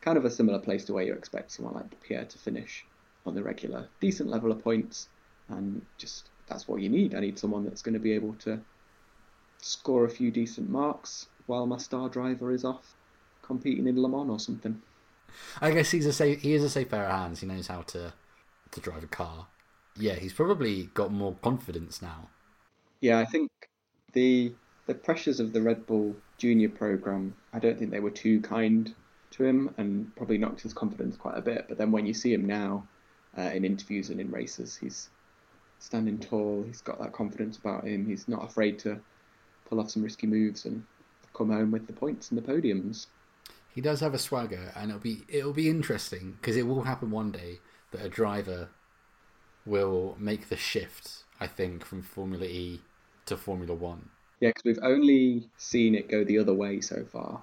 kind 0.00 0.16
of 0.16 0.24
a 0.24 0.30
similar 0.30 0.58
place 0.58 0.84
to 0.84 0.92
where 0.92 1.04
you 1.04 1.14
expect 1.14 1.50
someone 1.50 1.74
like 1.74 2.00
Pierre 2.02 2.24
to 2.24 2.38
finish 2.38 2.84
on 3.26 3.34
the 3.34 3.42
regular. 3.42 3.88
Decent 4.00 4.28
level 4.28 4.52
of 4.52 4.62
points, 4.62 5.08
and 5.48 5.82
just 5.96 6.28
that's 6.46 6.68
what 6.68 6.80
you 6.80 6.88
need. 6.88 7.14
I 7.14 7.20
need 7.20 7.38
someone 7.38 7.64
that's 7.64 7.82
going 7.82 7.94
to 7.94 7.98
be 7.98 8.12
able 8.12 8.34
to 8.40 8.60
score 9.60 10.04
a 10.04 10.10
few 10.10 10.30
decent 10.30 10.70
marks 10.70 11.26
while 11.46 11.66
my 11.66 11.78
star 11.78 12.08
driver 12.08 12.52
is 12.52 12.64
off 12.64 12.94
competing 13.42 13.86
in 13.86 14.00
Le 14.00 14.08
Mans 14.08 14.30
or 14.30 14.38
something. 14.38 14.80
I 15.60 15.70
guess 15.70 15.90
he's 15.90 16.06
a 16.06 16.12
safe, 16.12 16.40
he 16.40 16.54
is 16.54 16.64
a 16.64 16.70
safe 16.70 16.88
pair 16.90 17.04
of 17.04 17.10
hands. 17.10 17.40
He 17.40 17.46
knows 17.46 17.66
how 17.66 17.82
to 17.82 18.12
to 18.70 18.80
drive 18.80 19.02
a 19.02 19.08
car. 19.08 19.46
Yeah, 19.96 20.14
he's 20.14 20.32
probably 20.32 20.84
got 20.94 21.12
more 21.12 21.34
confidence 21.42 22.02
now. 22.02 22.28
Yeah, 23.00 23.18
I 23.18 23.24
think 23.24 23.50
the 24.12 24.52
the 24.86 24.94
pressures 24.94 25.40
of 25.40 25.52
the 25.52 25.62
Red 25.62 25.86
Bull 25.86 26.16
Junior 26.38 26.68
program, 26.68 27.34
I 27.52 27.58
don't 27.58 27.78
think 27.78 27.90
they 27.90 28.00
were 28.00 28.10
too 28.10 28.40
kind 28.40 28.94
to 29.32 29.44
him 29.44 29.74
and 29.76 30.14
probably 30.16 30.38
knocked 30.38 30.62
his 30.62 30.72
confidence 30.72 31.16
quite 31.16 31.36
a 31.36 31.42
bit. 31.42 31.66
But 31.68 31.78
then 31.78 31.92
when 31.92 32.06
you 32.06 32.14
see 32.14 32.32
him 32.32 32.46
now 32.46 32.86
uh, 33.36 33.42
in 33.42 33.64
interviews 33.64 34.08
and 34.08 34.20
in 34.20 34.30
races, 34.30 34.76
he's 34.76 35.10
standing 35.78 36.18
tall. 36.18 36.64
He's 36.66 36.80
got 36.80 36.98
that 37.00 37.12
confidence 37.12 37.58
about 37.58 37.84
him. 37.84 38.06
He's 38.06 38.28
not 38.28 38.44
afraid 38.44 38.78
to 38.80 39.00
pull 39.68 39.80
off 39.80 39.90
some 39.90 40.02
risky 40.02 40.26
moves 40.26 40.64
and 40.64 40.84
come 41.34 41.50
home 41.50 41.70
with 41.70 41.86
the 41.86 41.92
points 41.92 42.30
and 42.30 42.38
the 42.38 42.42
podiums. 42.42 43.06
He 43.74 43.80
does 43.80 44.00
have 44.00 44.14
a 44.14 44.18
swagger, 44.18 44.72
and 44.74 44.90
it'll 44.90 45.00
be 45.00 45.22
it'll 45.28 45.52
be 45.52 45.70
interesting 45.70 46.36
because 46.40 46.56
it 46.56 46.66
will 46.66 46.82
happen 46.82 47.10
one 47.10 47.30
day 47.30 47.60
that 47.92 48.04
a 48.04 48.08
driver 48.08 48.70
will 49.64 50.16
make 50.18 50.48
the 50.48 50.56
shift. 50.56 51.24
I 51.40 51.46
think 51.46 51.84
from 51.84 52.02
Formula 52.02 52.46
E 52.46 52.80
to 53.26 53.36
Formula 53.36 53.74
One. 53.74 54.08
Yeah, 54.40 54.50
because 54.50 54.64
we've 54.64 54.78
only 54.82 55.50
seen 55.56 55.94
it 55.94 56.08
go 56.08 56.24
the 56.24 56.38
other 56.38 56.54
way 56.54 56.80
so 56.80 57.04
far. 57.04 57.42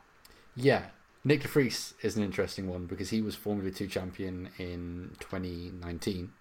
Yeah, 0.55 0.86
Nyck 1.25 1.41
De 1.41 1.48
Vries 1.48 1.96
is 2.01 2.15
an 2.15 2.24
interesting 2.24 2.67
one 2.67 2.86
because 2.86 3.10
he 3.10 3.22
was 3.22 3.36
Formula 3.36 3.72
2 3.72 3.88
champion 3.88 4.50
in 4.60 5.15
2019 5.20 6.32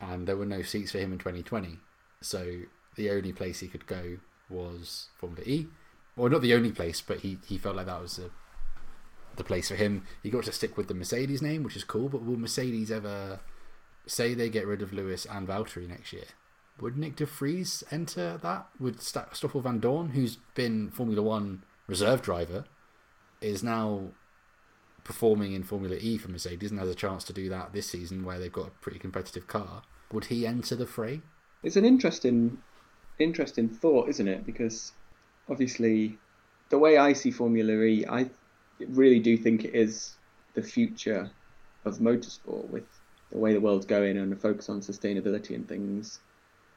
and 0.00 0.26
there 0.26 0.36
were 0.36 0.46
no 0.46 0.60
seats 0.62 0.92
for 0.92 0.98
him 0.98 1.12
in 1.12 1.18
2020. 1.18 1.78
So 2.20 2.60
the 2.96 3.10
only 3.10 3.32
place 3.32 3.60
he 3.60 3.68
could 3.68 3.86
go 3.86 4.18
was 4.50 5.08
Formula 5.16 5.42
E. 5.46 5.68
Well, 6.16 6.30
not 6.30 6.42
the 6.42 6.54
only 6.54 6.72
place, 6.72 7.00
but 7.00 7.20
he, 7.20 7.38
he 7.46 7.56
felt 7.56 7.76
like 7.76 7.86
that 7.86 8.02
was 8.02 8.16
the, 8.16 8.30
the 9.40 9.44
place 9.44 9.68
for 9.68 9.74
him. 9.74 10.04
He 10.22 10.30
got 10.30 10.44
to 10.44 10.52
stick 10.52 10.76
with 10.76 10.88
the 10.88 10.94
Mercedes 10.94 11.42
name, 11.42 11.62
which 11.62 11.76
is 11.76 11.84
cool, 11.84 12.08
but 12.08 12.24
will 12.24 12.36
Mercedes 12.36 12.90
ever 12.90 13.40
say 14.06 14.34
they 14.34 14.48
get 14.48 14.66
rid 14.66 14.82
of 14.82 14.92
Lewis 14.92 15.26
and 15.28 15.48
Valtteri 15.48 15.88
next 15.88 16.12
year? 16.12 16.24
Would 16.80 16.94
Nyck 16.94 17.16
De 17.16 17.26
Vries 17.26 17.82
enter 17.90 18.38
that? 18.42 18.68
Would 18.78 19.00
Stoffel 19.00 19.62
Vandoorne, 19.62 20.12
who's 20.12 20.36
been 20.54 20.90
Formula 20.90 21.22
One 21.22 21.62
reserve 21.86 22.22
driver, 22.22 22.64
is 23.40 23.62
now 23.62 24.12
performing 25.04 25.52
in 25.52 25.62
Formula 25.62 25.96
E 25.96 26.18
for 26.18 26.30
Mercedes 26.30 26.70
and 26.70 26.78
has 26.78 26.88
a 26.88 26.94
chance 26.94 27.24
to 27.24 27.32
do 27.32 27.48
that 27.48 27.72
this 27.72 27.88
season 27.88 28.24
where 28.24 28.38
they've 28.38 28.52
got 28.52 28.68
a 28.68 28.82
pretty 28.82 28.98
competitive 28.98 29.46
car. 29.46 29.82
Would 30.12 30.26
he 30.26 30.46
enter 30.46 30.76
the 30.76 30.86
fray? 30.86 31.22
It's 31.62 31.76
an 31.76 31.84
interesting, 31.84 32.58
interesting 33.18 33.68
thought, 33.68 34.08
isn't 34.08 34.28
it? 34.28 34.46
Because 34.46 34.92
obviously, 35.48 36.18
the 36.68 36.78
way 36.78 36.96
I 36.96 37.12
see 37.12 37.30
Formula 37.30 37.72
E, 37.82 38.06
I 38.08 38.30
really 38.88 39.20
do 39.20 39.36
think 39.36 39.64
it 39.64 39.74
is 39.74 40.16
the 40.54 40.62
future 40.62 41.30
of 41.84 41.98
motorsport 41.98 42.68
with 42.68 42.84
the 43.30 43.38
way 43.38 43.52
the 43.52 43.60
world's 43.60 43.86
going 43.86 44.18
and 44.18 44.32
the 44.32 44.36
focus 44.36 44.68
on 44.68 44.80
sustainability 44.80 45.54
and 45.54 45.68
things 45.68 46.18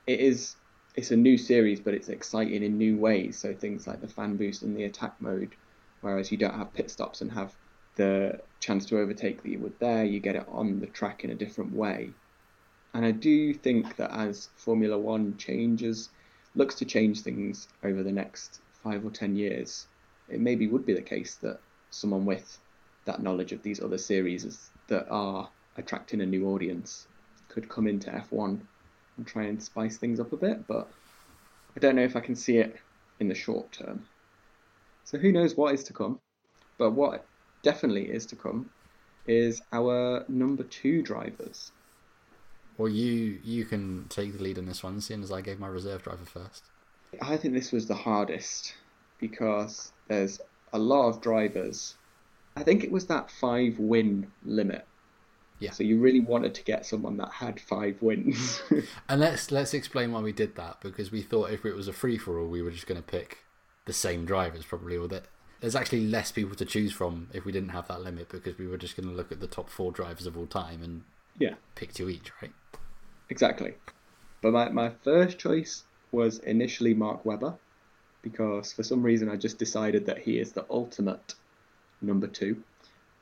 it 0.06 0.20
is 0.20 0.56
it's 0.96 1.12
a 1.12 1.16
new 1.16 1.38
series, 1.38 1.80
but 1.80 1.94
it's 1.94 2.10
exciting 2.10 2.64
in 2.64 2.78
new 2.78 2.98
ways. 2.98 3.40
So 3.40 3.54
things 3.54 3.88
like 3.88 4.02
the 4.02 4.08
fan 4.08 4.38
boost 4.38 4.62
and 4.62 4.78
the 4.78 4.84
attack 4.84 5.16
mode, 5.20 5.56
whereas 6.02 6.32
you 6.32 6.38
don't 6.38 6.54
have 6.54 6.74
pit 6.74 6.92
stops 6.92 7.22
and 7.22 7.32
have 7.32 7.56
the 7.96 8.40
chance 8.60 8.86
to 8.86 9.00
overtake 9.00 9.42
that 9.42 9.50
you 9.50 9.60
would 9.60 9.80
there, 9.80 10.06
you 10.06 10.20
get 10.20 10.36
it 10.36 10.46
on 10.52 10.80
the 10.80 10.88
track 10.88 11.24
in 11.24 11.32
a 11.32 11.36
different 11.36 11.74
way. 11.74 12.12
And 12.94 13.06
I 13.06 13.12
do 13.12 13.54
think 13.54 13.96
that 13.96 14.12
as 14.12 14.50
Formula 14.56 14.98
One 14.98 15.36
changes, 15.38 16.10
looks 16.56 16.76
to 16.76 16.86
change 16.86 17.22
things 17.22 17.68
over 17.84 18.04
the 18.04 18.12
next 18.12 18.62
five 18.84 19.04
or 19.04 19.10
ten 19.10 19.36
years, 19.36 19.88
it 20.30 20.40
maybe 20.40 20.68
would 20.68 20.86
be 20.86 20.94
the 20.94 21.02
case 21.02 21.36
that 21.38 21.60
someone 21.94 22.26
with 22.26 22.60
that 23.06 23.22
knowledge 23.22 23.52
of 23.52 23.62
these 23.64 23.82
other 23.82 23.98
series 23.98 24.70
that 24.88 25.08
are 25.10 25.50
attracting 25.78 26.22
a 26.22 26.26
new 26.26 26.48
audience 26.48 27.08
could 27.50 27.70
come 27.70 27.88
into 27.88 28.10
F1 28.10 28.60
and 29.18 29.28
try 29.28 29.44
and 29.44 29.62
spice 29.62 29.98
things 29.98 30.20
up 30.20 30.34
a 30.34 30.38
bit, 30.38 30.66
but 30.68 30.90
I 31.76 31.80
don't 31.80 31.96
know 31.96 32.04
if 32.04 32.16
I 32.16 32.20
can 32.20 32.36
see 32.36 32.58
it 32.58 32.76
in 33.20 33.28
the 33.28 33.36
short 33.36 33.72
term. 33.72 34.06
So 35.04 35.18
who 35.18 35.32
knows 35.32 35.56
what 35.56 35.74
is 35.74 35.84
to 35.86 35.94
come? 35.94 36.20
But 36.78 36.92
what 36.92 37.26
definitely 37.62 38.10
is 38.10 38.26
to 38.28 38.36
come 38.36 38.70
is 39.28 39.62
our 39.72 40.26
number 40.28 40.64
two 40.64 41.02
drivers. 41.02 41.72
Well, 42.78 42.90
you 42.90 43.40
you 43.44 43.66
can 43.66 44.08
take 44.10 44.34
the 44.36 44.44
lead 44.44 44.58
in 44.58 44.66
this 44.66 44.84
one, 44.84 45.00
seeing 45.00 45.22
as 45.22 45.32
I 45.32 45.42
gave 45.42 45.60
my 45.60 45.68
reserve 45.68 46.04
driver 46.04 46.26
first. 46.26 46.64
I 47.22 47.38
think 47.38 47.54
this 47.54 47.72
was 47.72 47.88
the 47.88 47.96
hardest 47.96 48.74
because 49.20 49.92
there's 50.08 50.42
a 50.74 50.80
lot 50.80 51.08
of 51.08 51.22
drivers. 51.22 51.96
I 52.56 52.64
think 52.64 52.84
it 52.84 52.92
was 52.92 53.08
that 53.08 53.32
five 53.32 53.80
win 53.80 54.32
limit 54.44 54.86
yeah. 55.64 55.72
So 55.72 55.84
you 55.84 55.98
really 55.98 56.20
wanted 56.20 56.54
to 56.56 56.64
get 56.64 56.86
someone 56.86 57.16
that 57.18 57.32
had 57.32 57.58
five 57.58 58.02
wins. 58.02 58.62
and 59.10 59.22
let's 59.22 59.50
let's 59.50 59.74
explain 59.74 60.12
why 60.12 60.20
we 60.20 60.34
did 60.34 60.56
that 60.56 60.82
because 60.82 61.10
we 61.10 61.22
thought 61.22 61.52
if 61.52 61.66
it 61.66 61.74
was 61.74 61.88
a 61.88 61.94
free 61.94 62.18
for 62.18 62.38
all, 62.38 62.48
we 62.48 62.62
were 62.62 62.70
just 62.70 62.86
going 62.86 63.02
to 63.02 63.08
pick 63.08 63.46
the 63.86 63.94
same 63.94 64.26
drivers 64.26 64.66
probably, 64.66 64.98
or 64.98 65.08
that 65.08 65.24
there's 65.62 65.76
actually 65.76 66.06
less 66.06 66.34
people 66.34 66.56
to 66.56 66.66
choose 66.66 66.92
from 66.92 67.30
if 67.34 67.46
we 67.46 67.54
didn't 67.54 67.70
have 67.70 67.88
that 67.88 68.02
limit 68.02 68.28
because 68.28 68.58
we 68.58 68.68
were 68.68 68.78
just 68.78 68.98
going 68.98 69.08
to 69.08 69.16
look 69.16 69.32
at 69.32 69.40
the 69.40 69.48
top 69.48 69.70
four 69.70 69.94
drivers 69.94 70.26
of 70.26 70.38
all 70.38 70.48
time 70.48 70.84
and 70.84 71.04
yeah, 71.40 71.54
pick 71.76 71.94
two 71.94 72.10
each, 72.10 72.32
right? 72.42 72.52
Exactly. 73.30 73.76
But 74.42 74.52
my 74.52 74.68
my 74.68 74.92
first 75.04 75.40
choice 75.40 75.84
was 76.12 76.40
initially 76.40 76.94
Mark 76.94 77.24
Webber 77.24 77.56
because 78.24 78.74
for 78.74 78.82
some 78.82 79.04
reason 79.04 79.30
I 79.30 79.36
just 79.36 79.60
decided 79.60 80.08
that 80.08 80.18
he 80.18 80.40
is 80.40 80.54
the 80.54 80.66
ultimate 80.70 81.36
number 82.02 82.28
two 82.28 82.64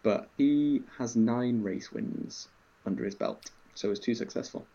but 0.03 0.29
he 0.38 0.81
has 0.98 1.15
nine 1.15 1.62
race 1.62 1.91
wins 1.91 2.48
under 2.86 3.03
his 3.03 3.15
belt, 3.15 3.51
so 3.75 3.89
was 3.89 4.00
too 4.00 4.15
successful. 4.15 4.65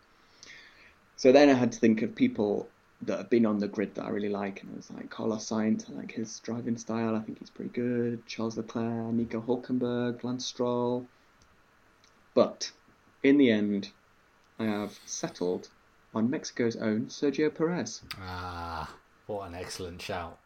So 1.16 1.32
then 1.32 1.48
I 1.48 1.54
had 1.54 1.72
to 1.72 1.80
think 1.80 2.02
of 2.02 2.14
people 2.14 2.68
that 3.02 3.18
have 3.18 3.30
been 3.30 3.46
on 3.46 3.58
the 3.58 3.68
grid 3.68 3.94
that 3.94 4.04
I 4.04 4.10
really 4.10 4.28
like, 4.28 4.62
and 4.62 4.72
I 4.72 4.76
was 4.76 4.90
like 4.90 5.10
Carlos 5.10 5.48
Sainz, 5.48 5.90
I 5.90 5.94
like 5.94 6.12
his 6.12 6.38
driving 6.40 6.76
style, 6.76 7.16
I 7.16 7.20
think 7.20 7.38
he's 7.38 7.50
pretty 7.50 7.70
good. 7.70 8.26
Charles 8.26 8.56
Leclerc, 8.56 9.12
Nico 9.12 9.40
Hulkenberg, 9.40 10.22
Lance 10.22 10.46
Stroll. 10.46 11.06
But 12.34 12.70
in 13.22 13.38
the 13.38 13.50
end, 13.50 13.90
I 14.58 14.64
have 14.64 14.98
settled 15.04 15.68
on 16.14 16.30
Mexico's 16.30 16.76
own 16.76 17.06
Sergio 17.06 17.54
Perez. 17.54 18.02
Ah, 18.18 18.94
what 19.26 19.48
an 19.48 19.54
excellent 19.54 20.00
shout! 20.00 20.38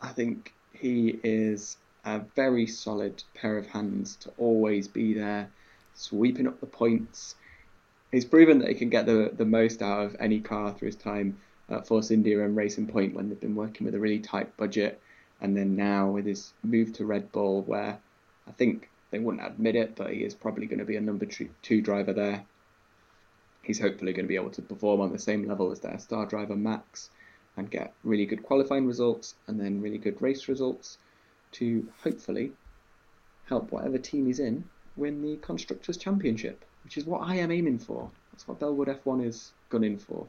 I 0.00 0.08
think 0.08 0.52
he 0.72 1.18
is 1.24 1.76
a 2.04 2.20
very 2.36 2.66
solid 2.66 3.22
pair 3.34 3.58
of 3.58 3.66
hands 3.66 4.16
to 4.16 4.32
always 4.38 4.88
be 4.88 5.14
there, 5.14 5.50
sweeping 5.94 6.46
up 6.46 6.60
the 6.60 6.66
points. 6.66 7.34
He's 8.10 8.24
proven 8.24 8.58
that 8.58 8.68
he 8.68 8.74
can 8.74 8.90
get 8.90 9.06
the, 9.06 9.32
the 9.32 9.44
most 9.44 9.82
out 9.82 10.04
of 10.04 10.16
any 10.20 10.40
car 10.40 10.72
through 10.72 10.86
his 10.86 10.96
time 10.96 11.38
at 11.68 11.86
Force 11.86 12.10
India 12.10 12.44
and 12.44 12.56
Racing 12.56 12.86
Point 12.86 13.14
when 13.14 13.28
they've 13.28 13.40
been 13.40 13.56
working 13.56 13.84
with 13.84 13.94
a 13.94 14.00
really 14.00 14.18
tight 14.18 14.56
budget. 14.56 15.00
And 15.40 15.56
then 15.56 15.74
now 15.74 16.10
with 16.10 16.26
his 16.26 16.52
move 16.62 16.92
to 16.94 17.06
Red 17.06 17.32
Bull, 17.32 17.62
where 17.62 17.98
I 18.46 18.50
think 18.52 18.88
they 19.10 19.18
wouldn't 19.18 19.46
admit 19.46 19.74
it, 19.74 19.96
but 19.96 20.12
he 20.12 20.24
is 20.24 20.34
probably 20.34 20.66
going 20.66 20.78
to 20.78 20.84
be 20.84 20.96
a 20.96 21.00
number 21.00 21.26
two 21.26 21.80
driver 21.80 22.12
there. 22.12 22.44
He's 23.62 23.80
hopefully 23.80 24.12
going 24.12 24.26
to 24.26 24.28
be 24.28 24.36
able 24.36 24.50
to 24.50 24.62
perform 24.62 25.00
on 25.00 25.12
the 25.12 25.18
same 25.18 25.48
level 25.48 25.72
as 25.72 25.80
their 25.80 25.98
star 25.98 26.26
driver 26.26 26.56
Max 26.56 27.10
and 27.56 27.70
get 27.70 27.92
really 28.04 28.26
good 28.26 28.42
qualifying 28.42 28.86
results 28.86 29.34
and 29.46 29.60
then 29.60 29.80
really 29.80 29.98
good 29.98 30.20
race 30.22 30.48
results 30.48 30.98
to 31.52 31.86
hopefully 32.02 32.52
help 33.46 33.70
whatever 33.70 33.98
team 33.98 34.26
he's 34.26 34.40
in 34.40 34.64
win 34.96 35.22
the 35.22 35.36
Constructors' 35.36 35.96
Championship, 35.96 36.64
which 36.84 36.96
is 36.96 37.04
what 37.04 37.22
I 37.22 37.36
am 37.36 37.50
aiming 37.50 37.78
for. 37.78 38.10
That's 38.30 38.46
what 38.46 38.58
Bellwood 38.58 38.88
F1 38.88 39.24
is 39.24 39.52
gunning 39.68 39.98
for. 39.98 40.26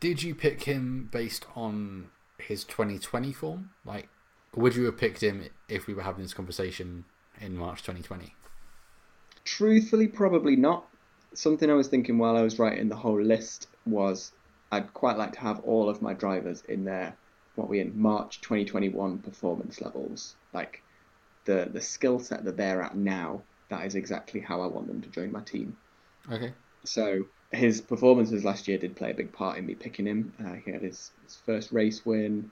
Did 0.00 0.22
you 0.22 0.34
pick 0.34 0.64
him 0.64 1.08
based 1.12 1.46
on 1.54 2.08
his 2.38 2.64
2020 2.64 3.32
form? 3.32 3.70
Like, 3.84 4.08
would 4.54 4.74
you 4.74 4.84
have 4.86 4.96
picked 4.96 5.22
him 5.22 5.44
if 5.68 5.86
we 5.86 5.94
were 5.94 6.02
having 6.02 6.22
this 6.22 6.34
conversation 6.34 7.04
in 7.40 7.56
March 7.56 7.82
2020? 7.82 8.34
Truthfully, 9.44 10.08
probably 10.08 10.56
not. 10.56 10.86
Something 11.34 11.70
I 11.70 11.74
was 11.74 11.88
thinking 11.88 12.18
while 12.18 12.36
I 12.36 12.42
was 12.42 12.58
writing 12.58 12.88
the 12.88 12.96
whole 12.96 13.20
list 13.20 13.68
was 13.86 14.32
I'd 14.72 14.92
quite 14.94 15.18
like 15.18 15.32
to 15.32 15.40
have 15.40 15.60
all 15.60 15.88
of 15.88 16.02
my 16.02 16.14
drivers 16.14 16.62
in 16.68 16.84
their 16.84 17.16
what 17.56 17.68
we 17.68 17.80
in 17.80 18.00
March 18.00 18.40
2021 18.40 19.18
performance 19.18 19.80
levels. 19.80 20.36
Like 20.52 20.82
the 21.44 21.68
the 21.72 21.80
skill 21.80 22.18
set 22.18 22.44
that 22.44 22.56
they're 22.56 22.82
at 22.82 22.96
now, 22.96 23.42
that 23.68 23.84
is 23.86 23.94
exactly 23.94 24.40
how 24.40 24.60
I 24.60 24.66
want 24.66 24.86
them 24.86 25.02
to 25.02 25.08
join 25.08 25.32
my 25.32 25.42
team. 25.42 25.76
Okay. 26.30 26.52
So 26.84 27.24
his 27.50 27.80
performances 27.80 28.44
last 28.44 28.68
year 28.68 28.78
did 28.78 28.96
play 28.96 29.10
a 29.10 29.14
big 29.14 29.32
part 29.32 29.58
in 29.58 29.66
me 29.66 29.74
picking 29.74 30.06
him. 30.06 30.32
Uh, 30.44 30.54
he 30.64 30.70
had 30.70 30.82
his, 30.82 31.10
his 31.24 31.36
first 31.44 31.72
race 31.72 32.06
win. 32.06 32.50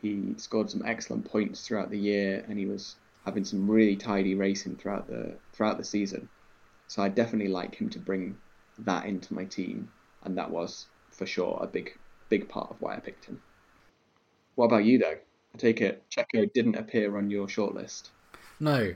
He 0.00 0.34
scored 0.36 0.70
some 0.70 0.84
excellent 0.86 1.24
points 1.24 1.66
throughout 1.66 1.90
the 1.90 1.98
year, 1.98 2.44
and 2.48 2.56
he 2.56 2.66
was 2.66 2.94
having 3.24 3.44
some 3.44 3.68
really 3.68 3.96
tidy 3.96 4.36
racing 4.36 4.76
throughout 4.76 5.08
the 5.08 5.34
throughout 5.52 5.76
the 5.76 5.84
season. 5.84 6.28
So 6.86 7.02
I 7.02 7.08
definitely 7.08 7.52
like 7.52 7.74
him 7.74 7.90
to 7.90 7.98
bring 7.98 8.38
that 8.78 9.06
into 9.06 9.34
my 9.34 9.44
team, 9.44 9.90
and 10.22 10.38
that 10.38 10.50
was 10.50 10.86
for 11.18 11.26
sure 11.26 11.58
a 11.60 11.66
big 11.66 11.98
big 12.28 12.48
part 12.48 12.70
of 12.70 12.80
why 12.80 12.94
I 12.94 13.00
picked 13.00 13.26
him. 13.26 13.42
What 14.54 14.66
about 14.66 14.84
you 14.84 14.98
though? 14.98 15.18
I 15.54 15.58
take 15.58 15.80
it 15.80 16.04
Checo 16.10 16.50
didn't 16.52 16.76
appear 16.76 17.16
on 17.16 17.30
your 17.30 17.48
shortlist. 17.48 18.10
No. 18.60 18.94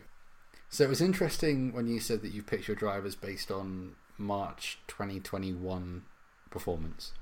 So 0.71 0.85
it 0.85 0.89
was 0.89 1.03
interesting 1.03 1.73
when 1.73 1.87
you 1.87 2.01
said 2.01 2.23
that 2.23 2.33
you 2.33 2.43
picked 2.43 2.69
your 2.69 2.77
drivers 2.77 3.15
based 3.15 3.51
on 3.51 3.97
March 4.17 4.79
2021 4.87 6.03
performance. 6.51 7.13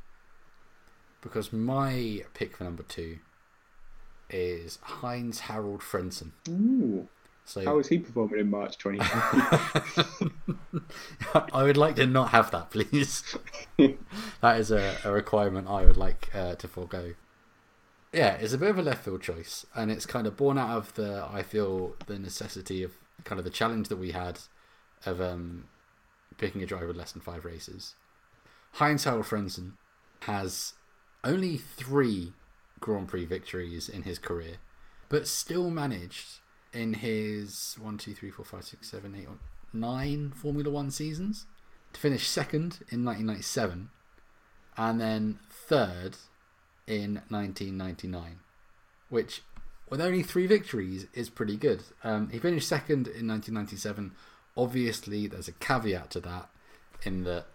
Because 1.20 1.52
my 1.52 2.24
pick 2.34 2.56
for 2.56 2.64
number 2.64 2.82
two 2.82 3.18
is 4.28 4.78
Heinz 4.82 5.40
Harald 5.40 5.80
Frentzen. 5.80 6.30
Ooh. 6.48 7.08
So 7.44 7.64
How 7.64 7.78
is 7.78 7.88
he 7.88 7.98
performing 7.98 8.40
in 8.40 8.50
March 8.50 8.78
2020? 8.78 10.32
I 11.52 11.64
would 11.64 11.76
like 11.76 11.96
to 11.96 12.06
not 12.06 12.30
have 12.30 12.50
that, 12.52 12.70
please. 12.70 13.24
that 14.40 14.60
is 14.60 14.70
a, 14.70 14.96
a 15.04 15.10
requirement 15.10 15.66
I 15.68 15.84
would 15.84 15.96
like 15.96 16.30
uh, 16.34 16.54
to 16.54 16.68
forego. 16.68 17.14
Yeah, 18.12 18.34
it's 18.34 18.52
a 18.52 18.58
bit 18.58 18.70
of 18.70 18.78
a 18.78 18.82
left 18.82 19.04
field 19.04 19.22
choice, 19.22 19.66
and 19.74 19.90
it's 19.90 20.06
kind 20.06 20.26
of 20.26 20.36
born 20.36 20.58
out 20.58 20.76
of 20.76 20.94
the 20.94 21.26
I 21.30 21.42
feel 21.42 21.94
the 22.06 22.18
necessity 22.18 22.82
of 22.82 22.92
kind 23.24 23.38
of 23.38 23.44
the 23.44 23.50
challenge 23.50 23.88
that 23.88 23.98
we 23.98 24.12
had 24.12 24.40
of 25.06 25.20
um, 25.20 25.64
picking 26.38 26.62
a 26.62 26.66
driver 26.66 26.88
with 26.88 26.96
less 26.96 27.12
than 27.12 27.22
five 27.22 27.44
races. 27.44 27.94
Heinz 28.74 29.04
Harald 29.04 29.26
Frentzen 29.26 29.72
has 30.20 30.74
only 31.24 31.56
three 31.56 32.32
Grand 32.80 33.08
Prix 33.08 33.26
victories 33.26 33.88
in 33.88 34.02
his 34.02 34.18
career, 34.18 34.56
but 35.08 35.28
still 35.28 35.70
managed 35.70 36.40
in 36.72 36.94
his 36.94 37.76
one, 37.80 37.98
two, 37.98 38.14
three, 38.14 38.30
four, 38.30 38.44
five, 38.44 38.64
six, 38.64 38.90
seven, 38.90 39.14
eight, 39.14 39.28
nine 39.72 40.30
Formula 40.30 40.70
One 40.70 40.90
seasons 40.90 41.46
to 41.92 42.00
finish 42.00 42.26
second 42.26 42.80
in 42.90 43.04
1997 43.04 43.90
and 44.76 45.00
then 45.00 45.38
third 45.50 46.16
in 46.86 47.22
1999, 47.28 48.40
which 49.08 49.42
with 49.88 50.00
only 50.00 50.22
three 50.22 50.46
victories 50.46 51.06
is 51.12 51.28
pretty 51.28 51.56
good. 51.56 51.82
Um, 52.04 52.28
he 52.30 52.38
finished 52.38 52.68
second 52.68 53.06
in 53.06 53.26
1997. 53.26 54.12
Obviously, 54.56 55.26
there's 55.26 55.48
a 55.48 55.52
caveat 55.52 56.10
to 56.12 56.20
that 56.20 56.48
in 57.02 57.24
that 57.24 57.46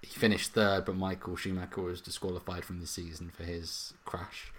he 0.00 0.08
finished 0.08 0.52
third, 0.52 0.84
but 0.84 0.96
Michael 0.96 1.36
Schumacher 1.36 1.82
was 1.82 2.00
disqualified 2.00 2.64
from 2.64 2.80
the 2.80 2.86
season 2.86 3.30
for 3.30 3.44
his 3.44 3.94
crash. 4.04 4.52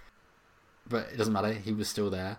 But 0.88 1.10
it 1.12 1.18
doesn't 1.18 1.34
matter. 1.34 1.54
He 1.54 1.72
was 1.74 1.88
still 1.88 2.10
there, 2.10 2.38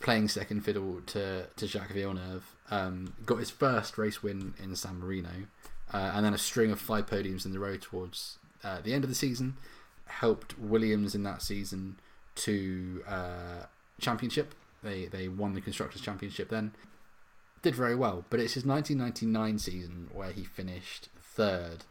playing 0.00 0.28
second 0.28 0.62
fiddle 0.62 1.00
to 1.06 1.46
to 1.56 1.66
Jacques 1.66 1.92
Villeneuve. 1.92 2.54
Um, 2.70 3.14
got 3.24 3.38
his 3.38 3.50
first 3.50 3.98
race 3.98 4.22
win 4.22 4.54
in 4.62 4.76
San 4.76 4.98
Marino, 5.00 5.46
uh, 5.92 6.12
and 6.14 6.24
then 6.24 6.34
a 6.34 6.38
string 6.38 6.70
of 6.70 6.80
five 6.80 7.06
podiums 7.06 7.46
in 7.46 7.52
the 7.52 7.58
row 7.58 7.76
towards 7.76 8.38
uh, 8.62 8.80
the 8.80 8.92
end 8.94 9.04
of 9.04 9.10
the 9.10 9.16
season. 9.16 9.56
Helped 10.06 10.58
Williams 10.58 11.14
in 11.14 11.22
that 11.22 11.42
season 11.42 11.98
to 12.36 13.02
uh, 13.06 13.66
championship. 14.00 14.54
They 14.82 15.06
they 15.06 15.28
won 15.28 15.54
the 15.54 15.60
constructors 15.60 16.00
championship 16.00 16.48
then. 16.48 16.72
Did 17.62 17.74
very 17.74 17.96
well, 17.96 18.24
but 18.30 18.38
it's 18.38 18.54
his 18.54 18.64
1999 18.64 19.58
season 19.58 20.10
where 20.12 20.30
he 20.30 20.44
finished 20.44 21.08
third 21.20 21.84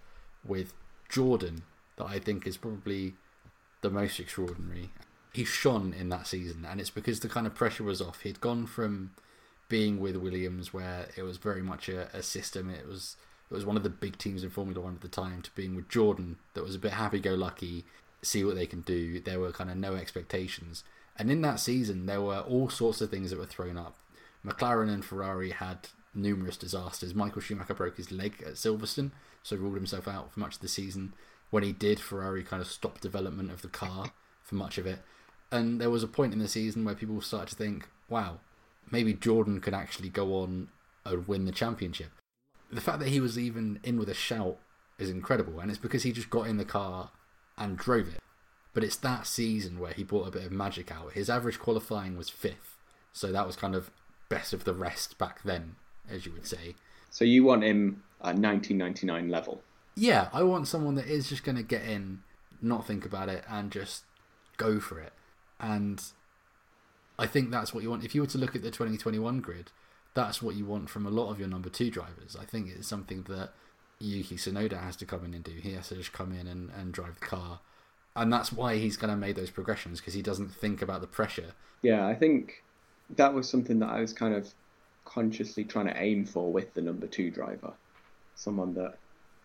with 0.45 0.73
Jordan 1.09 1.63
that 1.97 2.05
I 2.05 2.19
think 2.19 2.47
is 2.47 2.55
probably 2.55 3.15
the 3.81 3.89
most 3.89 4.19
extraordinary. 4.19 4.91
He 5.37 5.45
shone 5.45 5.93
in 5.93 6.09
that 6.09 6.25
season, 6.25 6.65
and 6.67 6.81
it's 6.81 6.89
because 6.89 7.19
the 7.19 7.29
kind 7.29 7.45
of 7.45 7.53
pressure 7.53 7.83
was 7.83 8.01
off. 8.01 8.21
He'd 8.21 8.41
gone 8.41 8.65
from 8.65 9.11
being 9.69 9.99
with 9.99 10.15
Williams, 10.15 10.73
where 10.73 11.09
it 11.15 11.21
was 11.21 11.37
very 11.37 11.61
much 11.61 11.87
a, 11.89 12.09
a 12.11 12.23
system. 12.23 12.71
It 12.71 12.87
was 12.87 13.17
it 13.51 13.53
was 13.53 13.63
one 13.63 13.77
of 13.77 13.83
the 13.83 13.89
big 13.89 14.17
teams 14.17 14.43
in 14.43 14.49
Formula 14.49 14.81
One 14.81 14.95
at 14.95 15.01
the 15.01 15.07
time, 15.07 15.43
to 15.43 15.51
being 15.51 15.75
with 15.75 15.89
Jordan, 15.89 16.37
that 16.55 16.63
was 16.63 16.73
a 16.73 16.79
bit 16.79 16.93
happy-go-lucky, 16.93 17.85
see 18.23 18.43
what 18.43 18.55
they 18.55 18.65
can 18.65 18.81
do. 18.81 19.19
There 19.19 19.39
were 19.39 19.51
kind 19.51 19.69
of 19.69 19.77
no 19.77 19.93
expectations, 19.93 20.83
and 21.17 21.29
in 21.29 21.41
that 21.43 21.59
season, 21.59 22.07
there 22.07 22.21
were 22.21 22.39
all 22.39 22.69
sorts 22.69 22.99
of 23.01 23.11
things 23.11 23.29
that 23.29 23.37
were 23.37 23.45
thrown 23.45 23.77
up. 23.77 23.95
McLaren 24.43 24.91
and 24.91 25.05
Ferrari 25.05 25.51
had 25.51 25.89
numerous 26.15 26.57
disasters. 26.57 27.13
Michael 27.13 27.43
Schumacher 27.43 27.75
broke 27.75 27.97
his 27.97 28.11
leg 28.11 28.43
at 28.43 28.53
Silverstone, 28.53 29.11
so 29.43 29.55
ruled 29.55 29.75
himself 29.75 30.07
out 30.07 30.33
for 30.33 30.39
much 30.39 30.55
of 30.55 30.61
the 30.61 30.67
season. 30.67 31.13
When 31.51 31.61
he 31.61 31.73
did, 31.73 31.99
Ferrari 31.99 32.43
kind 32.43 32.61
of 32.61 32.67
stopped 32.67 33.01
development 33.01 33.51
of 33.51 33.61
the 33.61 33.67
car 33.67 34.13
for 34.41 34.55
much 34.55 34.79
of 34.79 34.87
it. 34.87 34.99
And 35.51 35.79
there 35.79 35.89
was 35.89 36.03
a 36.03 36.07
point 36.07 36.33
in 36.33 36.39
the 36.39 36.47
season 36.47 36.83
where 36.83 36.95
people 36.95 37.21
started 37.21 37.49
to 37.49 37.55
think, 37.55 37.87
wow, 38.09 38.39
maybe 38.91 39.13
Jordan 39.13 39.61
could 39.61 39.73
actually 39.73 40.09
go 40.09 40.41
on 40.41 40.69
and 41.05 41.27
win 41.27 41.45
the 41.45 41.51
championship. 41.51 42.11
The 42.71 42.81
fact 42.81 42.99
that 42.99 43.09
he 43.09 43.19
was 43.19 43.39
even 43.39 43.79
in 43.83 43.97
with 43.97 44.09
a 44.09 44.13
shout 44.13 44.57
is 44.99 45.09
incredible, 45.09 45.59
and 45.59 45.69
it's 45.69 45.79
because 45.79 46.03
he 46.03 46.11
just 46.11 46.29
got 46.29 46.47
in 46.47 46.57
the 46.57 46.65
car 46.65 47.11
and 47.57 47.77
drove 47.77 48.07
it. 48.09 48.19
But 48.73 48.83
it's 48.83 48.97
that 48.97 49.25
season 49.25 49.79
where 49.79 49.93
he 49.93 50.03
brought 50.03 50.27
a 50.27 50.31
bit 50.31 50.45
of 50.45 50.51
magic 50.51 50.91
out. 50.91 51.13
His 51.13 51.29
average 51.29 51.59
qualifying 51.59 52.17
was 52.17 52.29
fifth, 52.29 52.75
so 53.13 53.31
that 53.31 53.47
was 53.47 53.55
kind 53.55 53.73
of 53.73 53.89
best 54.29 54.53
of 54.53 54.65
the 54.65 54.73
rest 54.73 55.17
back 55.17 55.41
then, 55.43 55.75
as 56.09 56.25
you 56.25 56.33
would 56.33 56.45
say. 56.45 56.75
so 57.09 57.23
you 57.23 57.43
want 57.43 57.63
him 57.63 58.03
at 58.21 58.35
1999 58.35 59.29
level? 59.29 59.61
Yeah, 59.95 60.27
I 60.33 60.43
want 60.43 60.67
someone 60.67 60.95
that 60.95 61.07
is 61.07 61.29
just 61.29 61.43
going 61.43 61.55
to 61.55 61.63
get 61.63 61.83
in, 61.83 62.21
not 62.61 62.85
think 62.85 63.05
about 63.05 63.29
it, 63.29 63.43
and 63.49 63.71
just 63.71 64.03
go 64.57 64.79
for 64.79 64.99
it. 64.99 65.13
And 65.59 66.01
I 67.19 67.27
think 67.27 67.51
that's 67.51 67.73
what 67.73 67.83
you 67.83 67.89
want. 67.89 68.03
If 68.03 68.13
you 68.13 68.21
were 68.21 68.27
to 68.27 68.37
look 68.37 68.55
at 68.55 68.61
the 68.61 68.71
2021 68.71 69.41
grid, 69.41 69.71
that's 70.13 70.41
what 70.41 70.55
you 70.55 70.65
want 70.65 70.89
from 70.89 71.05
a 71.05 71.09
lot 71.09 71.29
of 71.29 71.39
your 71.39 71.47
number 71.47 71.69
two 71.69 71.91
drivers. 71.91 72.35
I 72.39 72.45
think 72.45 72.69
it's 72.69 72.87
something 72.87 73.23
that 73.23 73.51
Yuki 73.99 74.35
Tsunoda 74.35 74.81
has 74.81 74.95
to 74.97 75.05
come 75.05 75.25
in 75.25 75.33
and 75.33 75.43
do. 75.43 75.51
He 75.51 75.73
has 75.73 75.89
to 75.89 75.95
just 75.95 76.13
come 76.13 76.31
in 76.31 76.47
and, 76.47 76.69
and 76.71 76.93
drive 76.93 77.19
the 77.19 77.25
car. 77.25 77.59
And 78.15 78.33
that's 78.33 78.51
why 78.51 78.77
he's 78.77 78.97
going 78.97 79.11
to 79.11 79.17
make 79.17 79.35
those 79.35 79.51
progressions 79.51 79.99
because 79.99 80.13
he 80.13 80.21
doesn't 80.21 80.49
think 80.49 80.81
about 80.81 81.01
the 81.01 81.07
pressure. 81.07 81.53
Yeah, 81.81 82.07
I 82.07 82.15
think 82.15 82.63
that 83.15 83.33
was 83.33 83.47
something 83.47 83.79
that 83.79 83.89
I 83.89 84.01
was 84.01 84.13
kind 84.13 84.33
of 84.33 84.51
consciously 85.05 85.63
trying 85.63 85.87
to 85.87 86.01
aim 86.01 86.25
for 86.25 86.51
with 86.51 86.73
the 86.73 86.81
number 86.81 87.07
two 87.07 87.29
driver. 87.31 87.73
Someone 88.35 88.73
that 88.73 88.97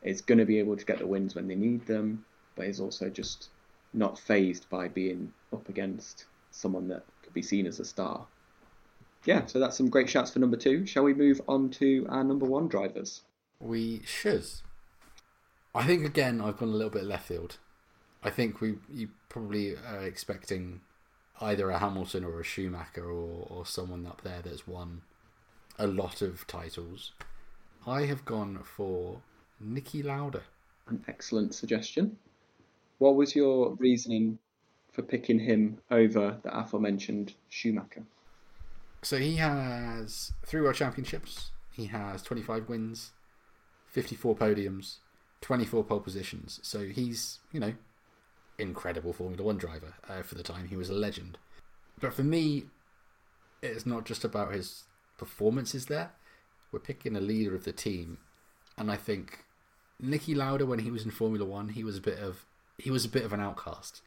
is 0.03 0.21
going 0.21 0.39
to 0.39 0.45
be 0.45 0.59
able 0.59 0.77
to 0.77 0.85
get 0.85 0.99
the 0.99 1.07
wins 1.07 1.35
when 1.35 1.49
they 1.49 1.55
need 1.55 1.87
them, 1.87 2.25
but 2.57 2.67
is 2.67 2.81
also 2.81 3.09
just 3.09 3.49
not 3.93 4.19
phased 4.19 4.69
by 4.71 4.89
being 4.89 5.33
up 5.53 5.69
against 5.69 6.27
someone 6.51 6.89
that 6.89 7.05
could 7.23 7.35
be 7.35 7.43
seen 7.43 7.67
as 7.67 7.81
a 7.81 7.85
star. 7.85 8.27
Yeah, 9.25 9.47
so 9.47 9.59
that's 9.61 9.77
some 9.77 9.89
great 9.89 10.11
shouts 10.11 10.33
for 10.33 10.41
number 10.41 10.57
two. 10.57 10.85
Shall 10.87 11.05
we 11.05 11.15
move 11.15 11.41
on 11.49 11.71
to 11.71 12.07
our 12.09 12.25
number 12.25 12.47
one 12.47 12.69
drivers? 12.69 13.23
We 13.61 14.03
should. 14.05 14.45
I 15.75 15.85
think 15.85 16.05
again 16.05 16.41
I've 16.41 16.59
gone 16.59 16.69
a 16.69 16.73
little 16.73 16.91
bit 16.91 17.05
left 17.05 17.29
field. 17.29 17.59
I 18.23 18.31
think 18.31 18.61
we 18.61 18.77
you 18.93 19.09
probably 19.29 19.77
are 19.77 20.03
expecting 20.03 20.81
either 21.41 21.71
a 21.71 21.79
Hamilton 21.79 22.25
or 22.25 22.41
a 22.41 22.45
Schumacher 22.45 23.05
or, 23.05 23.47
or 23.49 23.67
someone 23.67 24.07
up 24.07 24.23
there 24.23 24.43
that's 24.43 24.67
won 24.67 25.03
a 25.79 25.87
lot 25.87 26.23
of 26.23 26.47
titles. 26.47 27.13
I 27.87 28.03
have 28.03 28.25
gone 28.25 28.61
for 28.63 29.21
Niki 29.65 30.05
Lauda. 30.05 30.43
An 30.89 31.05
excellent 31.09 31.55
suggestion. 31.55 32.17
What 33.03 33.17
was 33.17 33.35
your 33.35 33.75
reasoning 33.81 34.39
for 34.93 35.03
picking 35.03 35.41
him 35.41 35.79
over 35.91 36.39
the 36.45 36.57
aforementioned 36.57 37.35
Schumacher? 37.49 38.05
So 39.03 39.19
he 39.19 39.35
has 39.39 40.31
three 40.47 40.61
world 40.61 40.77
championships. 40.77 41.51
He 41.73 41.87
has 41.87 42.23
25 42.23 42.69
wins, 42.69 43.11
54 43.89 44.37
podiums, 44.37 44.99
24 45.41 45.83
pole 45.83 45.99
positions. 45.99 46.61
So 46.63 46.85
he's, 46.87 47.41
you 47.51 47.59
know, 47.59 47.75
incredible 48.57 49.13
Formula 49.13 49.43
One 49.43 49.59
driver 49.59 49.95
uh, 50.09 50.23
for 50.23 50.37
the 50.37 50.45
time. 50.45 50.69
He 50.69 50.77
was 50.77 50.89
a 50.89 50.95
legend. 50.95 51.39
But 52.01 52.15
for 52.15 52.23
me, 52.23 52.67
it's 53.65 53.85
not 53.85 54.05
just 54.05 54.23
about 54.23 54.55
his 54.55 54.85
performances 55.19 55.87
there. 55.87 56.13
We're 56.71 56.79
picking 56.79 57.17
a 57.17 57.21
leader 57.21 57.57
of 57.57 57.65
the 57.65 57.73
team, 57.73 58.19
and 58.79 58.93
I 58.93 58.97
think 58.97 59.41
Niki 60.01 60.37
Lauda, 60.37 60.67
when 60.67 60.79
he 60.79 60.93
was 60.93 61.05
in 61.05 61.11
Formula 61.11 61.45
One, 61.45 61.71
he 61.71 61.83
was 61.83 61.97
a 61.97 62.01
bit 62.01 62.21
of 62.21 62.47
he 62.83 62.91
was 62.91 63.05
a 63.05 63.09
bit 63.09 63.25
of 63.25 63.33
an 63.33 63.41
outcast. 63.41 64.03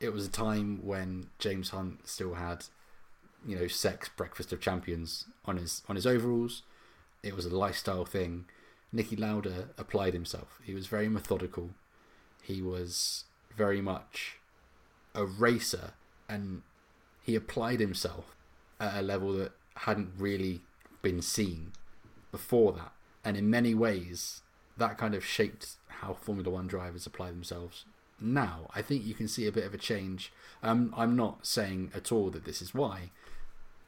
It 0.00 0.12
was 0.12 0.26
a 0.26 0.30
time 0.30 0.80
when 0.84 1.30
James 1.38 1.70
Hunt 1.70 2.06
still 2.06 2.34
had 2.34 2.66
you 3.46 3.58
know, 3.58 3.68
sex 3.68 4.10
breakfast 4.10 4.52
of 4.52 4.60
champions 4.60 5.24
on 5.46 5.56
his 5.56 5.82
on 5.88 5.96
his 5.96 6.06
overalls. 6.06 6.62
It 7.22 7.34
was 7.34 7.46
a 7.46 7.56
lifestyle 7.56 8.04
thing. 8.04 8.44
Niki 8.94 9.18
Lauda 9.18 9.70
applied 9.78 10.12
himself. 10.12 10.60
He 10.62 10.74
was 10.74 10.86
very 10.88 11.08
methodical. 11.08 11.70
He 12.42 12.60
was 12.60 13.24
very 13.56 13.80
much 13.80 14.36
a 15.14 15.24
racer, 15.24 15.92
and 16.28 16.62
he 17.22 17.34
applied 17.34 17.80
himself 17.80 18.36
at 18.78 18.98
a 18.98 19.02
level 19.02 19.32
that 19.38 19.52
hadn't 19.76 20.12
really 20.18 20.60
been 21.00 21.22
seen 21.22 21.72
before 22.30 22.72
that. 22.72 22.92
And 23.24 23.38
in 23.38 23.48
many 23.48 23.74
ways, 23.74 24.42
that 24.76 24.98
kind 24.98 25.14
of 25.14 25.24
shaped 25.24 25.76
how 25.88 26.12
Formula 26.12 26.50
One 26.50 26.66
drivers 26.66 27.06
apply 27.06 27.30
themselves 27.30 27.86
now. 28.20 28.68
I 28.74 28.82
think 28.82 29.04
you 29.04 29.14
can 29.14 29.28
see 29.28 29.46
a 29.46 29.52
bit 29.52 29.64
of 29.64 29.74
a 29.74 29.78
change. 29.78 30.32
Um, 30.62 30.92
I'm 30.96 31.16
not 31.16 31.46
saying 31.46 31.92
at 31.94 32.10
all 32.12 32.30
that 32.30 32.44
this 32.44 32.60
is 32.62 32.74
why, 32.74 33.10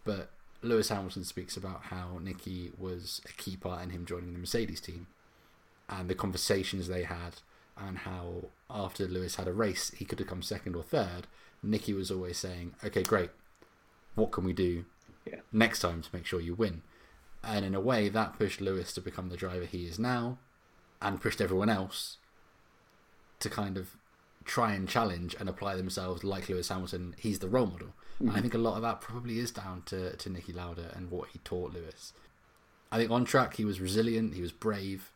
but 0.05 0.31
Lewis 0.63 0.89
Hamilton 0.89 1.25
speaks 1.25 1.57
about 1.57 1.85
how 1.85 2.19
Niki 2.23 2.79
was 2.79 3.21
a 3.29 3.33
key 3.33 3.57
part 3.57 3.83
in 3.83 3.91
him 3.91 4.05
joining 4.07 4.33
the 4.33 4.39
Mercedes 4.39 4.81
team 4.81 5.07
and 5.89 6.09
the 6.09 6.15
conversations 6.15 6.87
they 6.87 7.03
had, 7.05 7.37
and 7.77 7.99
how 7.99 8.45
after 8.69 9.07
Lewis 9.09 9.37
had 9.37 9.49
a 9.49 9.53
race, 9.53 9.91
he 9.97 10.05
could 10.05 10.19
have 10.19 10.29
come 10.29 10.43
second 10.43 10.77
or 10.77 10.83
third. 10.83 11.27
Niki 11.65 11.95
was 11.95 12.11
always 12.11 12.39
saying, 12.39 12.75
Okay, 12.85 13.03
great, 13.03 13.31
what 14.15 14.31
can 14.33 14.45
we 14.45 14.53
do 14.53 14.85
Yeah. 15.27 15.41
next 15.53 15.81
time 15.81 16.03
to 16.03 16.09
make 16.13 16.27
sure 16.27 16.41
you 16.41 16.55
win? 16.55 16.83
And 17.43 17.65
in 17.65 17.75
a 17.75 17.81
way, 17.81 18.09
that 18.11 18.39
pushed 18.39 18.61
Lewis 18.61 18.93
to 18.93 19.01
become 19.01 19.31
the 19.31 19.37
driver 19.37 19.65
he 19.65 19.87
is 19.87 19.99
now 19.99 20.39
and 21.01 21.21
pushed 21.21 21.41
everyone 21.41 21.71
else 21.71 22.19
to 23.41 23.49
kind 23.49 23.79
of 23.79 23.97
try 24.51 24.73
and 24.73 24.89
challenge 24.89 25.37
and 25.39 25.49
apply 25.49 25.77
themselves 25.77 26.25
like 26.25 26.49
Lewis 26.49 26.71
Hamilton. 26.71 27.15
He's 27.17 27.39
the 27.39 27.49
role 27.49 27.67
model. 27.67 27.91
And 28.19 28.31
I 28.31 28.33
mm-hmm. 28.33 28.43
think 28.43 28.55
a 28.55 28.59
lot 28.59 28.75
of 28.75 28.83
that 28.83 29.01
probably 29.01 29.39
is 29.39 29.53
down 29.53 29.83
to, 29.87 30.17
to 30.17 30.29
Niki 30.29 30.53
Lauda 30.53 30.93
and 30.97 31.09
what 31.09 31.29
he 31.29 31.39
taught 31.39 31.73
Lewis. 31.73 32.13
I 32.91 32.99
think 32.99 33.13
on 33.13 33.25
track 33.25 33.55
he 33.55 33.65
was 33.65 33.81
resilient, 33.81 34.35
he 34.35 34.43
was 34.43 34.51
brave, 34.51 35.13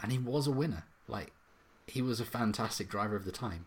and 0.00 0.12
he 0.12 0.18
was 0.18 0.46
a 0.46 0.52
winner. 0.52 0.84
Like 1.08 1.32
he 1.88 2.00
was 2.00 2.20
a 2.20 2.24
fantastic 2.24 2.88
driver 2.88 3.16
of 3.16 3.24
the 3.24 3.32
time. 3.32 3.66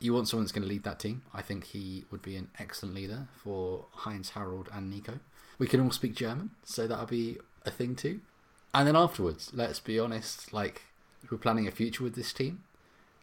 You 0.00 0.12
want 0.14 0.26
someone 0.26 0.44
that's 0.44 0.52
going 0.52 0.64
to 0.64 0.68
lead 0.68 0.82
that 0.82 0.98
team. 0.98 1.22
I 1.32 1.40
think 1.40 1.66
he 1.66 2.04
would 2.10 2.22
be 2.22 2.34
an 2.34 2.48
excellent 2.58 2.96
leader 2.96 3.28
for 3.36 3.86
Heinz, 3.92 4.30
Harald, 4.30 4.68
and 4.74 4.90
Nico. 4.90 5.20
We 5.60 5.68
can 5.68 5.80
all 5.80 5.92
speak 5.92 6.16
German, 6.16 6.50
so 6.64 6.88
that'll 6.88 7.06
be 7.06 7.38
a 7.64 7.70
thing 7.70 7.94
too. 7.94 8.18
And 8.74 8.88
then 8.88 8.96
afterwards, 8.96 9.52
let's 9.54 9.78
be 9.78 10.00
honest, 10.00 10.52
like 10.52 10.82
we're 11.30 11.38
planning 11.38 11.68
a 11.68 11.70
future 11.70 12.02
with 12.02 12.16
this 12.16 12.32
team, 12.32 12.64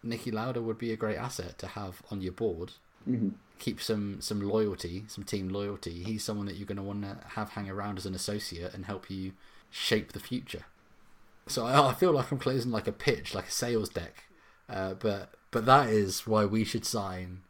Niki 0.05 0.31
Lauda 0.31 0.61
would 0.61 0.77
be 0.77 0.91
a 0.91 0.97
great 0.97 1.17
asset 1.17 1.57
to 1.59 1.67
have 1.67 2.01
on 2.11 2.21
your 2.21 2.33
board. 2.33 2.73
hmm 3.05 3.29
Keep 3.59 3.81
some 3.81 4.21
some 4.21 4.39
loyalty, 4.41 5.03
some 5.07 5.25
team 5.25 5.49
loyalty. 5.49 6.03
He's 6.03 6.23
someone 6.23 6.45
that 6.45 6.55
you're 6.55 6.65
going 6.65 6.77
to 6.77 6.83
want 6.83 7.01
to 7.03 7.17
have 7.35 7.49
hang 7.49 7.69
around 7.69 7.97
as 7.97 8.05
an 8.05 8.15
associate 8.15 8.73
and 8.73 8.85
help 8.85 9.09
you 9.09 9.33
shape 9.69 10.13
the 10.13 10.19
future. 10.19 10.63
So 11.47 11.65
I, 11.65 11.89
I 11.89 11.93
feel 11.93 12.13
like 12.13 12.31
I'm 12.31 12.37
closing 12.39 12.71
like 12.71 12.87
a 12.87 12.93
pitch, 12.93 13.35
like 13.35 13.47
a 13.47 13.51
sales 13.51 13.89
deck. 13.89 14.23
Uh, 14.69 14.93
but 14.93 15.31
but 15.51 15.65
that 15.65 15.89
is 15.89 16.25
why 16.27 16.45
we 16.45 16.63
should 16.63 16.85
sign 16.85 17.41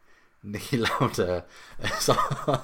Niki 0.46 0.80
Lauda 1.02 1.46
as 1.80 2.10
our, 2.10 2.64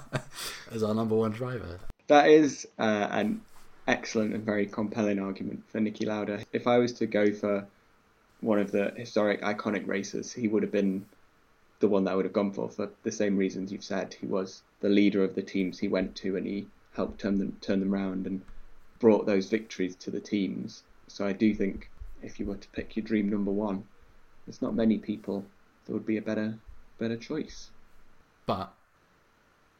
as 0.71 0.81
our 0.83 0.93
number 0.95 1.15
one 1.15 1.31
driver. 1.31 1.79
That 2.07 2.27
is 2.29 2.67
uh, 2.79 3.07
an 3.11 3.41
excellent 3.87 4.33
and 4.33 4.43
very 4.43 4.65
compelling 4.65 5.19
argument 5.19 5.63
for 5.69 5.79
Niki 5.79 6.05
Lauda. 6.05 6.43
If 6.53 6.67
I 6.67 6.77
was 6.77 6.93
to 6.93 7.05
go 7.05 7.31
for 7.33 7.67
one 8.41 8.59
of 8.59 8.71
the 8.71 8.91
historic, 8.95 9.41
iconic 9.41 9.87
racers, 9.87 10.31
he 10.31 10.47
would 10.47 10.63
have 10.63 10.71
been 10.71 11.05
the 11.79 11.87
one 11.87 12.03
that 12.03 12.11
I 12.11 12.15
would 12.15 12.25
have 12.25 12.33
gone 12.33 12.51
for 12.51 12.69
for 12.69 12.89
the 13.03 13.11
same 13.11 13.37
reasons 13.37 13.71
you've 13.71 13.83
said. 13.83 14.13
He 14.13 14.27
was 14.27 14.61
the 14.81 14.89
leader 14.89 15.23
of 15.23 15.35
the 15.35 15.41
teams 15.41 15.79
he 15.79 15.87
went 15.87 16.15
to, 16.17 16.37
and 16.37 16.45
he 16.45 16.67
helped 16.93 17.19
turn 17.19 17.37
them 17.37 17.57
turn 17.61 17.79
them 17.79 17.93
round 17.93 18.27
and 18.27 18.41
brought 18.99 19.25
those 19.25 19.49
victories 19.49 19.95
to 19.97 20.11
the 20.11 20.19
teams. 20.19 20.83
So 21.07 21.25
I 21.25 21.33
do 21.33 21.53
think 21.53 21.89
if 22.23 22.39
you 22.39 22.45
were 22.45 22.55
to 22.55 22.69
pick 22.69 22.95
your 22.95 23.05
dream 23.05 23.29
number 23.29 23.51
one, 23.51 23.83
there's 24.45 24.61
not 24.61 24.75
many 24.75 24.97
people 24.97 25.43
that 25.85 25.93
would 25.93 26.05
be 26.05 26.17
a 26.17 26.21
better 26.21 26.57
better 26.97 27.17
choice. 27.17 27.69
But 28.45 28.73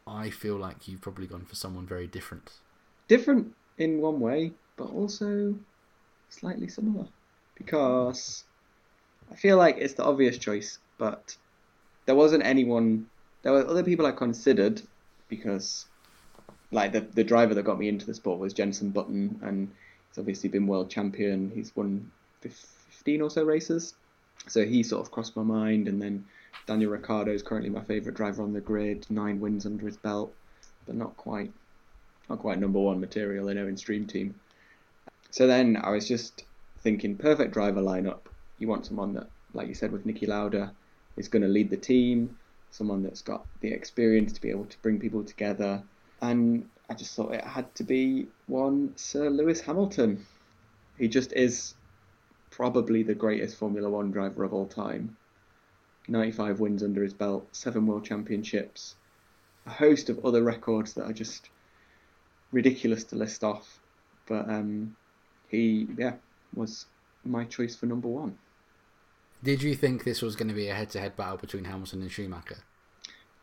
I 0.07 0.29
feel 0.29 0.57
like 0.57 0.87
you've 0.87 1.01
probably 1.01 1.27
gone 1.27 1.45
for 1.45 1.55
someone 1.55 1.85
very 1.85 2.07
different. 2.07 2.51
different 3.07 3.53
in 3.77 4.01
one 4.01 4.19
way, 4.19 4.51
but 4.77 4.89
also 4.89 5.55
slightly 6.29 6.67
similar 6.67 7.07
because 7.55 8.43
I 9.31 9.35
feel 9.35 9.57
like 9.57 9.77
it's 9.77 9.95
the 9.95 10.03
obvious 10.03 10.37
choice, 10.37 10.77
but 10.97 11.35
there 12.05 12.15
wasn't 12.15 12.45
anyone. 12.45 13.07
There 13.41 13.53
were 13.53 13.67
other 13.67 13.83
people 13.83 14.05
I 14.05 14.11
considered 14.11 14.81
because, 15.29 15.85
like 16.71 16.91
the 16.91 17.01
the 17.01 17.23
driver 17.23 17.53
that 17.53 17.63
got 17.63 17.79
me 17.79 17.87
into 17.87 18.05
the 18.05 18.13
sport 18.13 18.39
was 18.39 18.53
Jenson 18.53 18.89
Button, 18.89 19.39
and 19.41 19.69
he's 20.09 20.17
obviously 20.17 20.49
been 20.49 20.67
world 20.67 20.89
champion. 20.89 21.51
He's 21.53 21.75
won 21.75 22.11
fifteen 22.41 23.21
or 23.21 23.29
so 23.29 23.43
races, 23.43 23.93
so 24.47 24.65
he 24.65 24.83
sort 24.83 25.05
of 25.05 25.11
crossed 25.11 25.35
my 25.35 25.43
mind. 25.43 25.87
And 25.87 26.01
then 26.01 26.25
Daniel 26.67 26.91
Ricciardo 26.91 27.31
is 27.31 27.43
currently 27.43 27.69
my 27.69 27.81
favourite 27.81 28.15
driver 28.15 28.43
on 28.43 28.53
the 28.53 28.61
grid, 28.61 29.05
nine 29.09 29.39
wins 29.39 29.65
under 29.65 29.85
his 29.85 29.97
belt, 29.97 30.33
but 30.85 30.95
not 30.95 31.15
quite 31.17 31.51
not 32.29 32.39
quite 32.39 32.59
number 32.59 32.79
one 32.79 32.99
material, 32.99 33.49
I 33.49 33.53
know, 33.53 33.67
in 33.67 33.77
Stream 33.77 34.05
Team. 34.05 34.35
So 35.29 35.47
then 35.47 35.77
I 35.77 35.91
was 35.91 36.07
just 36.07 36.43
thinking, 36.85 37.17
perfect 37.17 37.51
driver 37.51 37.81
lineup. 37.81 38.19
You 38.59 38.67
want 38.67 38.85
someone 38.85 39.15
that, 39.15 39.27
like 39.55 39.67
you 39.67 39.73
said, 39.73 39.91
with 39.91 40.05
Niki 40.05 40.27
Lauda, 40.27 40.71
is 41.17 41.27
going 41.27 41.41
to 41.41 41.47
lead 41.47 41.71
the 41.71 41.77
team, 41.77 42.37
someone 42.69 43.01
that's 43.01 43.23
got 43.23 43.43
the 43.61 43.71
experience 43.71 44.33
to 44.33 44.41
be 44.41 44.51
able 44.51 44.65
to 44.65 44.77
bring 44.83 44.99
people 44.99 45.23
together. 45.23 45.81
And 46.21 46.69
I 46.87 46.93
just 46.93 47.15
thought 47.15 47.33
it 47.33 47.43
had 47.43 47.73
to 47.75 47.83
be 47.83 48.27
one 48.45 48.93
Sir 48.97 49.31
Lewis 49.31 49.61
Hamilton. 49.61 50.27
He 50.99 51.07
just 51.07 51.33
is 51.33 51.73
probably 52.51 53.01
the 53.01 53.15
greatest 53.15 53.57
Formula 53.57 53.89
One 53.89 54.11
driver 54.11 54.43
of 54.43 54.53
all 54.53 54.67
time. 54.67 55.17
95 56.07 56.59
wins 56.59 56.83
under 56.83 57.01
his 57.01 57.15
belt, 57.15 57.47
seven 57.51 57.87
world 57.87 58.05
championships, 58.05 58.93
a 59.65 59.71
host 59.71 60.11
of 60.11 60.23
other 60.23 60.43
records 60.43 60.93
that 60.93 61.09
are 61.09 61.13
just 61.13 61.49
ridiculous 62.51 63.05
to 63.05 63.15
list 63.15 63.43
off. 63.43 63.79
But 64.27 64.47
um, 64.47 64.95
he, 65.49 65.87
yeah, 65.97 66.13
was 66.55 66.85
my 67.23 67.43
choice 67.45 67.75
for 67.75 67.85
number 67.85 68.07
one. 68.07 68.37
Did 69.43 69.61
you 69.61 69.75
think 69.75 70.03
this 70.03 70.21
was 70.21 70.35
going 70.35 70.47
to 70.47 70.53
be 70.53 70.69
a 70.69 70.73
head-to-head 70.73 71.15
battle 71.15 71.37
between 71.37 71.65
Hamilton 71.65 72.01
and 72.01 72.11
Schumacher? 72.11 72.57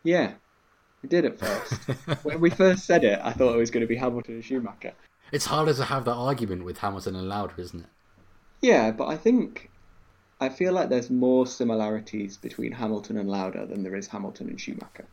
Yeah, 0.03 0.33
I 1.03 1.07
did 1.07 1.25
at 1.25 1.39
first. 1.39 1.73
when 2.23 2.41
we 2.41 2.49
first 2.49 2.85
said 2.85 3.03
it, 3.03 3.19
I 3.23 3.31
thought 3.31 3.55
it 3.55 3.59
was 3.59 3.71
going 3.71 3.81
to 3.81 3.87
be 3.87 3.95
Hamilton 3.95 4.35
and 4.35 4.43
Schumacher. 4.43 4.93
It's 5.31 5.45
harder 5.45 5.73
to 5.73 5.85
have 5.85 6.05
that 6.05 6.13
argument 6.13 6.65
with 6.65 6.79
Hamilton 6.79 7.15
and 7.15 7.29
Lauda, 7.29 7.53
isn't 7.57 7.81
it? 7.81 7.89
Yeah, 8.61 8.91
but 8.91 9.07
I 9.07 9.17
think 9.17 9.69
I 10.39 10.49
feel 10.49 10.73
like 10.73 10.89
there's 10.89 11.09
more 11.09 11.47
similarities 11.47 12.37
between 12.37 12.73
Hamilton 12.73 13.17
and 13.17 13.29
Lauda 13.29 13.65
than 13.65 13.83
there 13.83 13.95
is 13.95 14.07
Hamilton 14.07 14.49
and 14.49 14.59
Schumacher. 14.59 15.05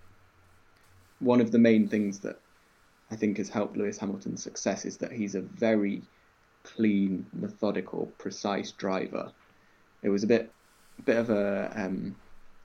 One 1.21 1.41
of 1.41 1.53
the 1.53 1.59
main 1.59 1.87
things 1.87 2.21
that 2.21 2.41
I 3.11 3.17
think 3.17 3.39
has 3.39 3.49
helped 3.49 3.77
Lewis 3.77 3.99
Hamilton's 3.99 4.43
success 4.43 4.85
is 4.85 4.97
that 4.99 5.13
he's 5.13 5.35
a 5.35 5.41
very 5.41 6.03
clean, 6.65 7.27
methodical, 7.33 8.07
precise 8.19 8.73
driver. 8.73 9.33
It 10.03 10.09
was 10.09 10.23
a 10.23 10.27
bit, 10.27 10.53
bit 11.05 11.17
of 11.17 11.31
a 11.31 11.73
um, 11.75 12.17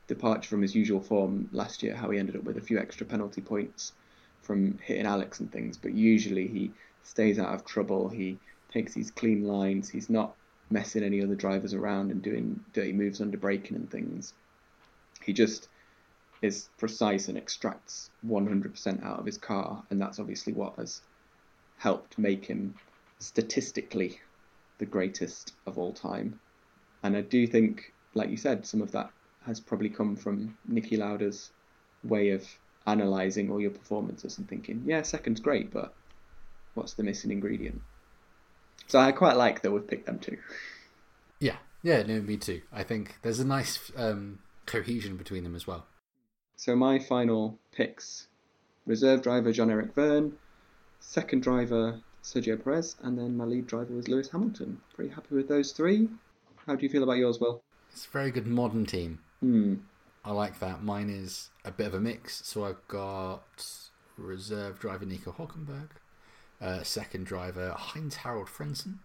departure 0.08 0.50
from 0.50 0.62
his 0.62 0.76
usual 0.76 1.02
form 1.02 1.50
last 1.52 1.84
year, 1.84 1.96
how 1.96 2.10
he 2.10 2.20
ended 2.20 2.36
up 2.36 2.44
with 2.44 2.58
a 2.58 2.62
few 2.62 2.80
extra 2.80 3.06
penalty 3.06 3.42
points 3.42 3.94
from 4.42 4.78
hitting 4.80 5.06
Alex 5.06 5.40
and 5.40 5.52
things. 5.52 5.78
But 5.78 5.94
usually 5.94 6.48
he 6.48 6.72
stays 7.04 7.40
out 7.40 7.54
of 7.54 7.66
trouble. 7.66 8.10
He 8.10 8.38
takes 8.72 8.94
these 8.94 9.12
clean 9.12 9.46
lines. 9.46 9.90
He's 9.90 10.10
not 10.10 10.36
messing 10.70 11.04
any 11.04 11.22
other 11.22 11.36
drivers 11.36 11.74
around 11.74 12.12
and 12.12 12.22
doing 12.22 12.60
dirty 12.74 12.94
moves 12.94 13.22
under 13.22 13.38
braking 13.38 13.76
and 13.76 13.90
things. 13.90 14.34
He 15.24 15.34
just 15.34 15.68
is 16.42 16.70
precise 16.78 17.28
and 17.28 17.38
extracts 17.38 18.10
100% 18.28 19.04
out 19.04 19.20
of 19.20 19.26
his 19.26 19.38
car, 19.38 19.84
and 19.90 20.02
that's 20.02 20.20
obviously 20.20 20.54
what 20.54 20.76
has 20.76 21.02
helped 21.78 22.18
make 22.18 22.46
him 22.46 22.76
statistically 23.20 24.20
the 24.78 24.86
greatest 24.86 25.54
of 25.66 25.78
all 25.78 25.94
time. 25.94 26.40
And 27.04 27.16
I 27.16 27.22
do 27.22 27.48
think, 27.48 27.94
like 28.14 28.30
you 28.30 28.38
said, 28.38 28.66
some 28.66 28.82
of 28.82 28.92
that 28.92 29.12
has 29.46 29.60
probably 29.60 29.90
come 29.90 30.16
from 30.16 30.58
Niki 30.70 30.98
Lauda's 30.98 31.52
way 32.04 32.30
of 32.30 32.48
analysing 32.88 33.52
all 33.52 33.62
your 33.62 33.72
performances 33.72 34.38
and 34.38 34.48
thinking, 34.48 34.84
yeah, 34.86 35.02
second's 35.02 35.40
great, 35.40 35.72
but 35.72 35.94
what's 36.74 36.94
the 36.94 37.04
missing 37.04 37.32
ingredient? 37.32 37.82
So 38.88 39.00
I 39.00 39.12
quite 39.12 39.38
like 39.38 39.62
that 39.62 39.72
we've 39.72 39.88
picked 39.88 40.06
them 40.06 40.20
two. 40.20 40.38
Yeah, 41.40 41.58
yeah, 41.82 42.04
no, 42.04 42.22
me 42.22 42.38
too. 42.38 42.62
I 42.72 42.84
think 42.84 43.16
there's 43.22 43.40
a 43.40 43.46
nice 43.46 43.92
um, 43.96 44.40
cohesion 44.66 45.18
between 45.18 45.44
them 45.44 45.56
as 45.56 45.66
well. 45.66 45.86
So 46.56 46.76
my 46.76 47.00
final 47.00 47.58
picks: 47.72 48.28
reserve 48.86 49.24
driver 49.24 49.52
John 49.52 49.72
Eric 49.72 49.96
Vergne, 49.96 50.34
second 51.00 51.42
driver 51.44 52.00
Sergio 52.26 52.62
Perez, 52.62 52.96
and 53.04 53.18
then 53.18 53.38
my 53.38 53.46
lead 53.46 53.68
driver 53.68 53.94
was 53.94 54.08
Lewis 54.08 54.30
Hamilton. 54.30 54.82
Pretty 54.96 55.12
happy 55.14 55.36
with 55.36 55.48
those 55.48 55.72
three. 55.72 56.10
How 56.66 56.76
do 56.76 56.84
you 56.84 56.90
feel 56.90 57.04
about 57.04 57.18
yours, 57.18 57.40
Will? 57.40 57.62
It's 57.92 58.08
a 58.08 58.10
very 58.10 58.32
good 58.32 58.48
modern 58.48 58.88
team. 58.88 59.20
Hmm. 59.42 59.76
I 60.24 60.32
like 60.32 60.60
that. 60.60 60.84
Mine 60.84 61.12
is 61.12 61.50
a 61.64 61.72
bit 61.72 61.86
of 61.86 61.94
a 61.94 62.00
mix. 62.00 62.44
So 62.44 62.66
I've 62.66 62.86
got 62.88 63.64
reserve 64.18 64.80
driver 64.80 65.06
Nico 65.06 65.32
Hulkenberg. 65.32 65.90
Uh, 66.60 66.82
second 66.82 67.26
driver 67.26 67.76
Heinz 67.78 68.16
Harald 68.16 68.48
Frentzen, 68.48 68.96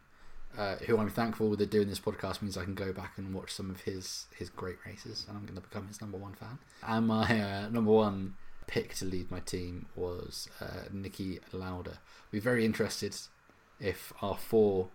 uh, 0.56 0.76
who 0.76 0.96
I'm 0.96 1.10
thankful 1.10 1.54
that 1.56 1.70
doing 1.70 1.88
this 1.88 2.00
podcast 2.00 2.40
means 2.40 2.56
I 2.56 2.64
can 2.64 2.74
go 2.74 2.92
back 2.92 3.18
and 3.18 3.34
watch 3.34 3.52
some 3.52 3.68
of 3.68 3.80
his 3.82 4.26
his 4.34 4.48
great 4.48 4.76
races, 4.86 5.26
and 5.28 5.36
I'm 5.36 5.42
going 5.44 5.56
to 5.56 5.60
become 5.60 5.88
his 5.88 6.00
number 6.00 6.16
one 6.16 6.34
fan. 6.34 6.58
And 6.86 7.08
my 7.08 7.40
uh, 7.40 7.68
number 7.68 7.90
one 7.90 8.34
pick 8.70 8.94
to 8.94 9.04
lead 9.04 9.30
my 9.32 9.40
team 9.40 9.86
was 9.96 10.48
uh, 10.60 10.88
Niki 10.94 11.40
Lauda. 11.52 11.90
I'd 11.90 12.30
be 12.30 12.38
very 12.38 12.64
interested 12.64 13.16
if 13.80 14.12
our 14.22 14.36
four 14.36 14.88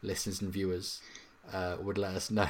listeners 0.00 0.40
and 0.40 0.50
viewers 0.50 1.02
uh, 1.52 1.76
would 1.78 1.98
let 1.98 2.14
us 2.14 2.30
know 2.38 2.48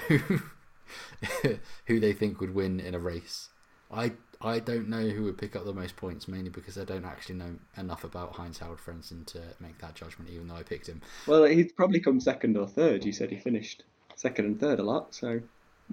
who 1.86 1.98
they 1.98 2.12
think 2.12 2.40
would 2.40 2.54
win 2.54 2.78
in 2.78 2.94
a 2.94 2.98
race. 2.98 3.48
I 3.90 4.12
I 4.40 4.60
don't 4.60 4.88
know 4.88 5.08
who 5.08 5.24
would 5.24 5.36
pick 5.36 5.56
up 5.56 5.64
the 5.64 5.72
most 5.72 5.96
points, 5.96 6.28
mainly 6.28 6.50
because 6.50 6.78
I 6.78 6.84
don't 6.84 7.04
actually 7.04 7.34
know 7.34 7.56
enough 7.76 8.04
about 8.04 8.36
Heinz 8.36 8.58
Howard 8.58 8.78
Frentzen 8.78 9.26
to 9.26 9.40
make 9.58 9.78
that 9.78 9.96
judgment, 9.96 10.30
even 10.30 10.46
though 10.46 10.54
I 10.54 10.62
picked 10.62 10.86
him. 10.86 11.00
Well, 11.26 11.42
he'd 11.42 11.74
probably 11.74 11.98
come 11.98 12.20
second 12.20 12.56
or 12.56 12.68
third. 12.68 13.04
You 13.04 13.12
said 13.12 13.30
he 13.30 13.38
finished 13.38 13.82
second 14.14 14.44
and 14.44 14.60
third 14.60 14.78
a 14.78 14.84
lot, 14.84 15.12
so 15.12 15.40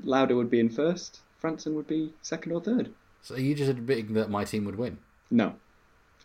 Lauda 0.03 0.35
would 0.35 0.51
be 0.51 0.59
in 0.59 0.69
first, 0.69 1.21
Frentzen 1.41 1.73
would 1.73 1.87
be 1.87 2.13
second 2.21 2.51
or 2.51 2.61
third. 2.61 2.93
So 3.25 3.33
are 3.33 3.39
you 3.39 3.55
just 3.55 3.71
admitting 3.71 4.13
that 4.13 4.29
my 4.29 4.43
team 4.43 4.65
would 4.65 4.75
win? 4.75 4.99
No, 5.31 5.55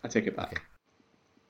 I 0.03 0.07
take 0.07 0.27
it 0.27 0.35
back. 0.35 0.51
Okay. 0.51 0.61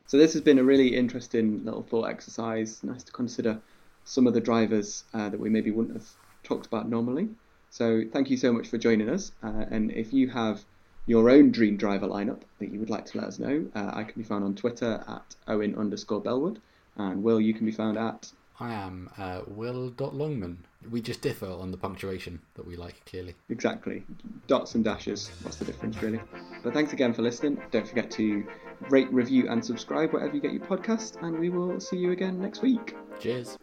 So 0.08 0.18
this 0.18 0.32
has 0.32 0.42
been 0.42 0.60
a 0.60 0.64
really 0.64 0.96
interesting 0.96 1.66
little 1.66 1.84
thought 1.84 2.06
exercise. 2.06 2.82
Nice 2.84 3.04
to 3.04 3.12
consider 3.12 3.60
some 4.06 4.28
of 4.28 4.34
the 4.34 4.40
drivers 4.40 5.04
uh, 5.14 5.28
that 5.28 5.38
we 5.38 5.50
maybe 5.50 5.70
wouldn't 5.70 5.98
have 5.98 6.08
talked 6.44 6.68
about 6.68 6.88
normally. 6.88 7.28
So 7.70 8.04
thank 8.14 8.30
you 8.30 8.38
so 8.38 8.54
much 8.54 8.70
for 8.70 8.78
joining 8.78 9.10
us. 9.10 9.34
Uh, 9.44 9.66
and 9.70 9.92
if 9.92 10.14
you 10.14 10.30
have 10.30 10.64
your 11.06 11.30
own 11.30 11.52
dream 11.52 11.76
driver 11.76 12.08
lineup 12.08 12.44
that 12.60 12.72
you 12.72 12.80
would 12.80 12.90
like 12.90 13.06
to 13.08 13.18
let 13.18 13.28
us 13.28 13.38
know, 13.38 13.66
uh, 13.76 13.92
I 13.94 14.06
can 14.06 14.22
be 14.22 14.26
found 14.26 14.46
on 14.46 14.56
Twitter 14.56 15.04
at 15.06 15.36
Owen 15.50 15.76
underscore 15.76 16.22
Bellwood. 16.22 16.62
And 16.96 17.24
Will, 17.24 17.42
you 17.42 17.54
can 17.54 17.66
be 17.66 17.74
found 17.74 17.98
at 17.98 18.32
I 18.62 18.74
am 18.74 19.10
uh, 19.17 19.41
Will.Longman. 19.47 20.58
We 20.91 21.02
just 21.02 21.21
differ 21.21 21.47
on 21.47 21.71
the 21.71 21.78
punctuation 21.78 22.39
that 22.54 22.65
we 22.65 22.76
like, 22.76 23.04
clearly. 23.06 23.34
Exactly. 23.50 24.04
Dots 24.45 24.76
and 24.76 24.84
dashes. 24.84 25.32
What's 25.41 25.58
the 25.58 25.65
difference, 25.65 26.00
really? 26.02 26.21
But 26.63 26.74
thanks 26.74 26.93
again 26.93 27.12
for 27.13 27.24
listening. 27.24 27.60
Don't 27.71 27.88
forget 27.88 28.12
to 28.12 28.45
rate, 28.91 29.12
review, 29.12 29.50
and 29.50 29.65
subscribe 29.65 30.13
wherever 30.13 30.36
you 30.36 30.41
get 30.41 30.54
your 30.54 30.63
podcast. 30.63 31.21
And 31.24 31.39
we 31.39 31.50
will 31.50 31.80
see 31.80 31.97
you 31.97 32.12
again 32.12 32.39
next 32.39 32.62
week. 32.62 32.95
Cheers. 33.19 33.58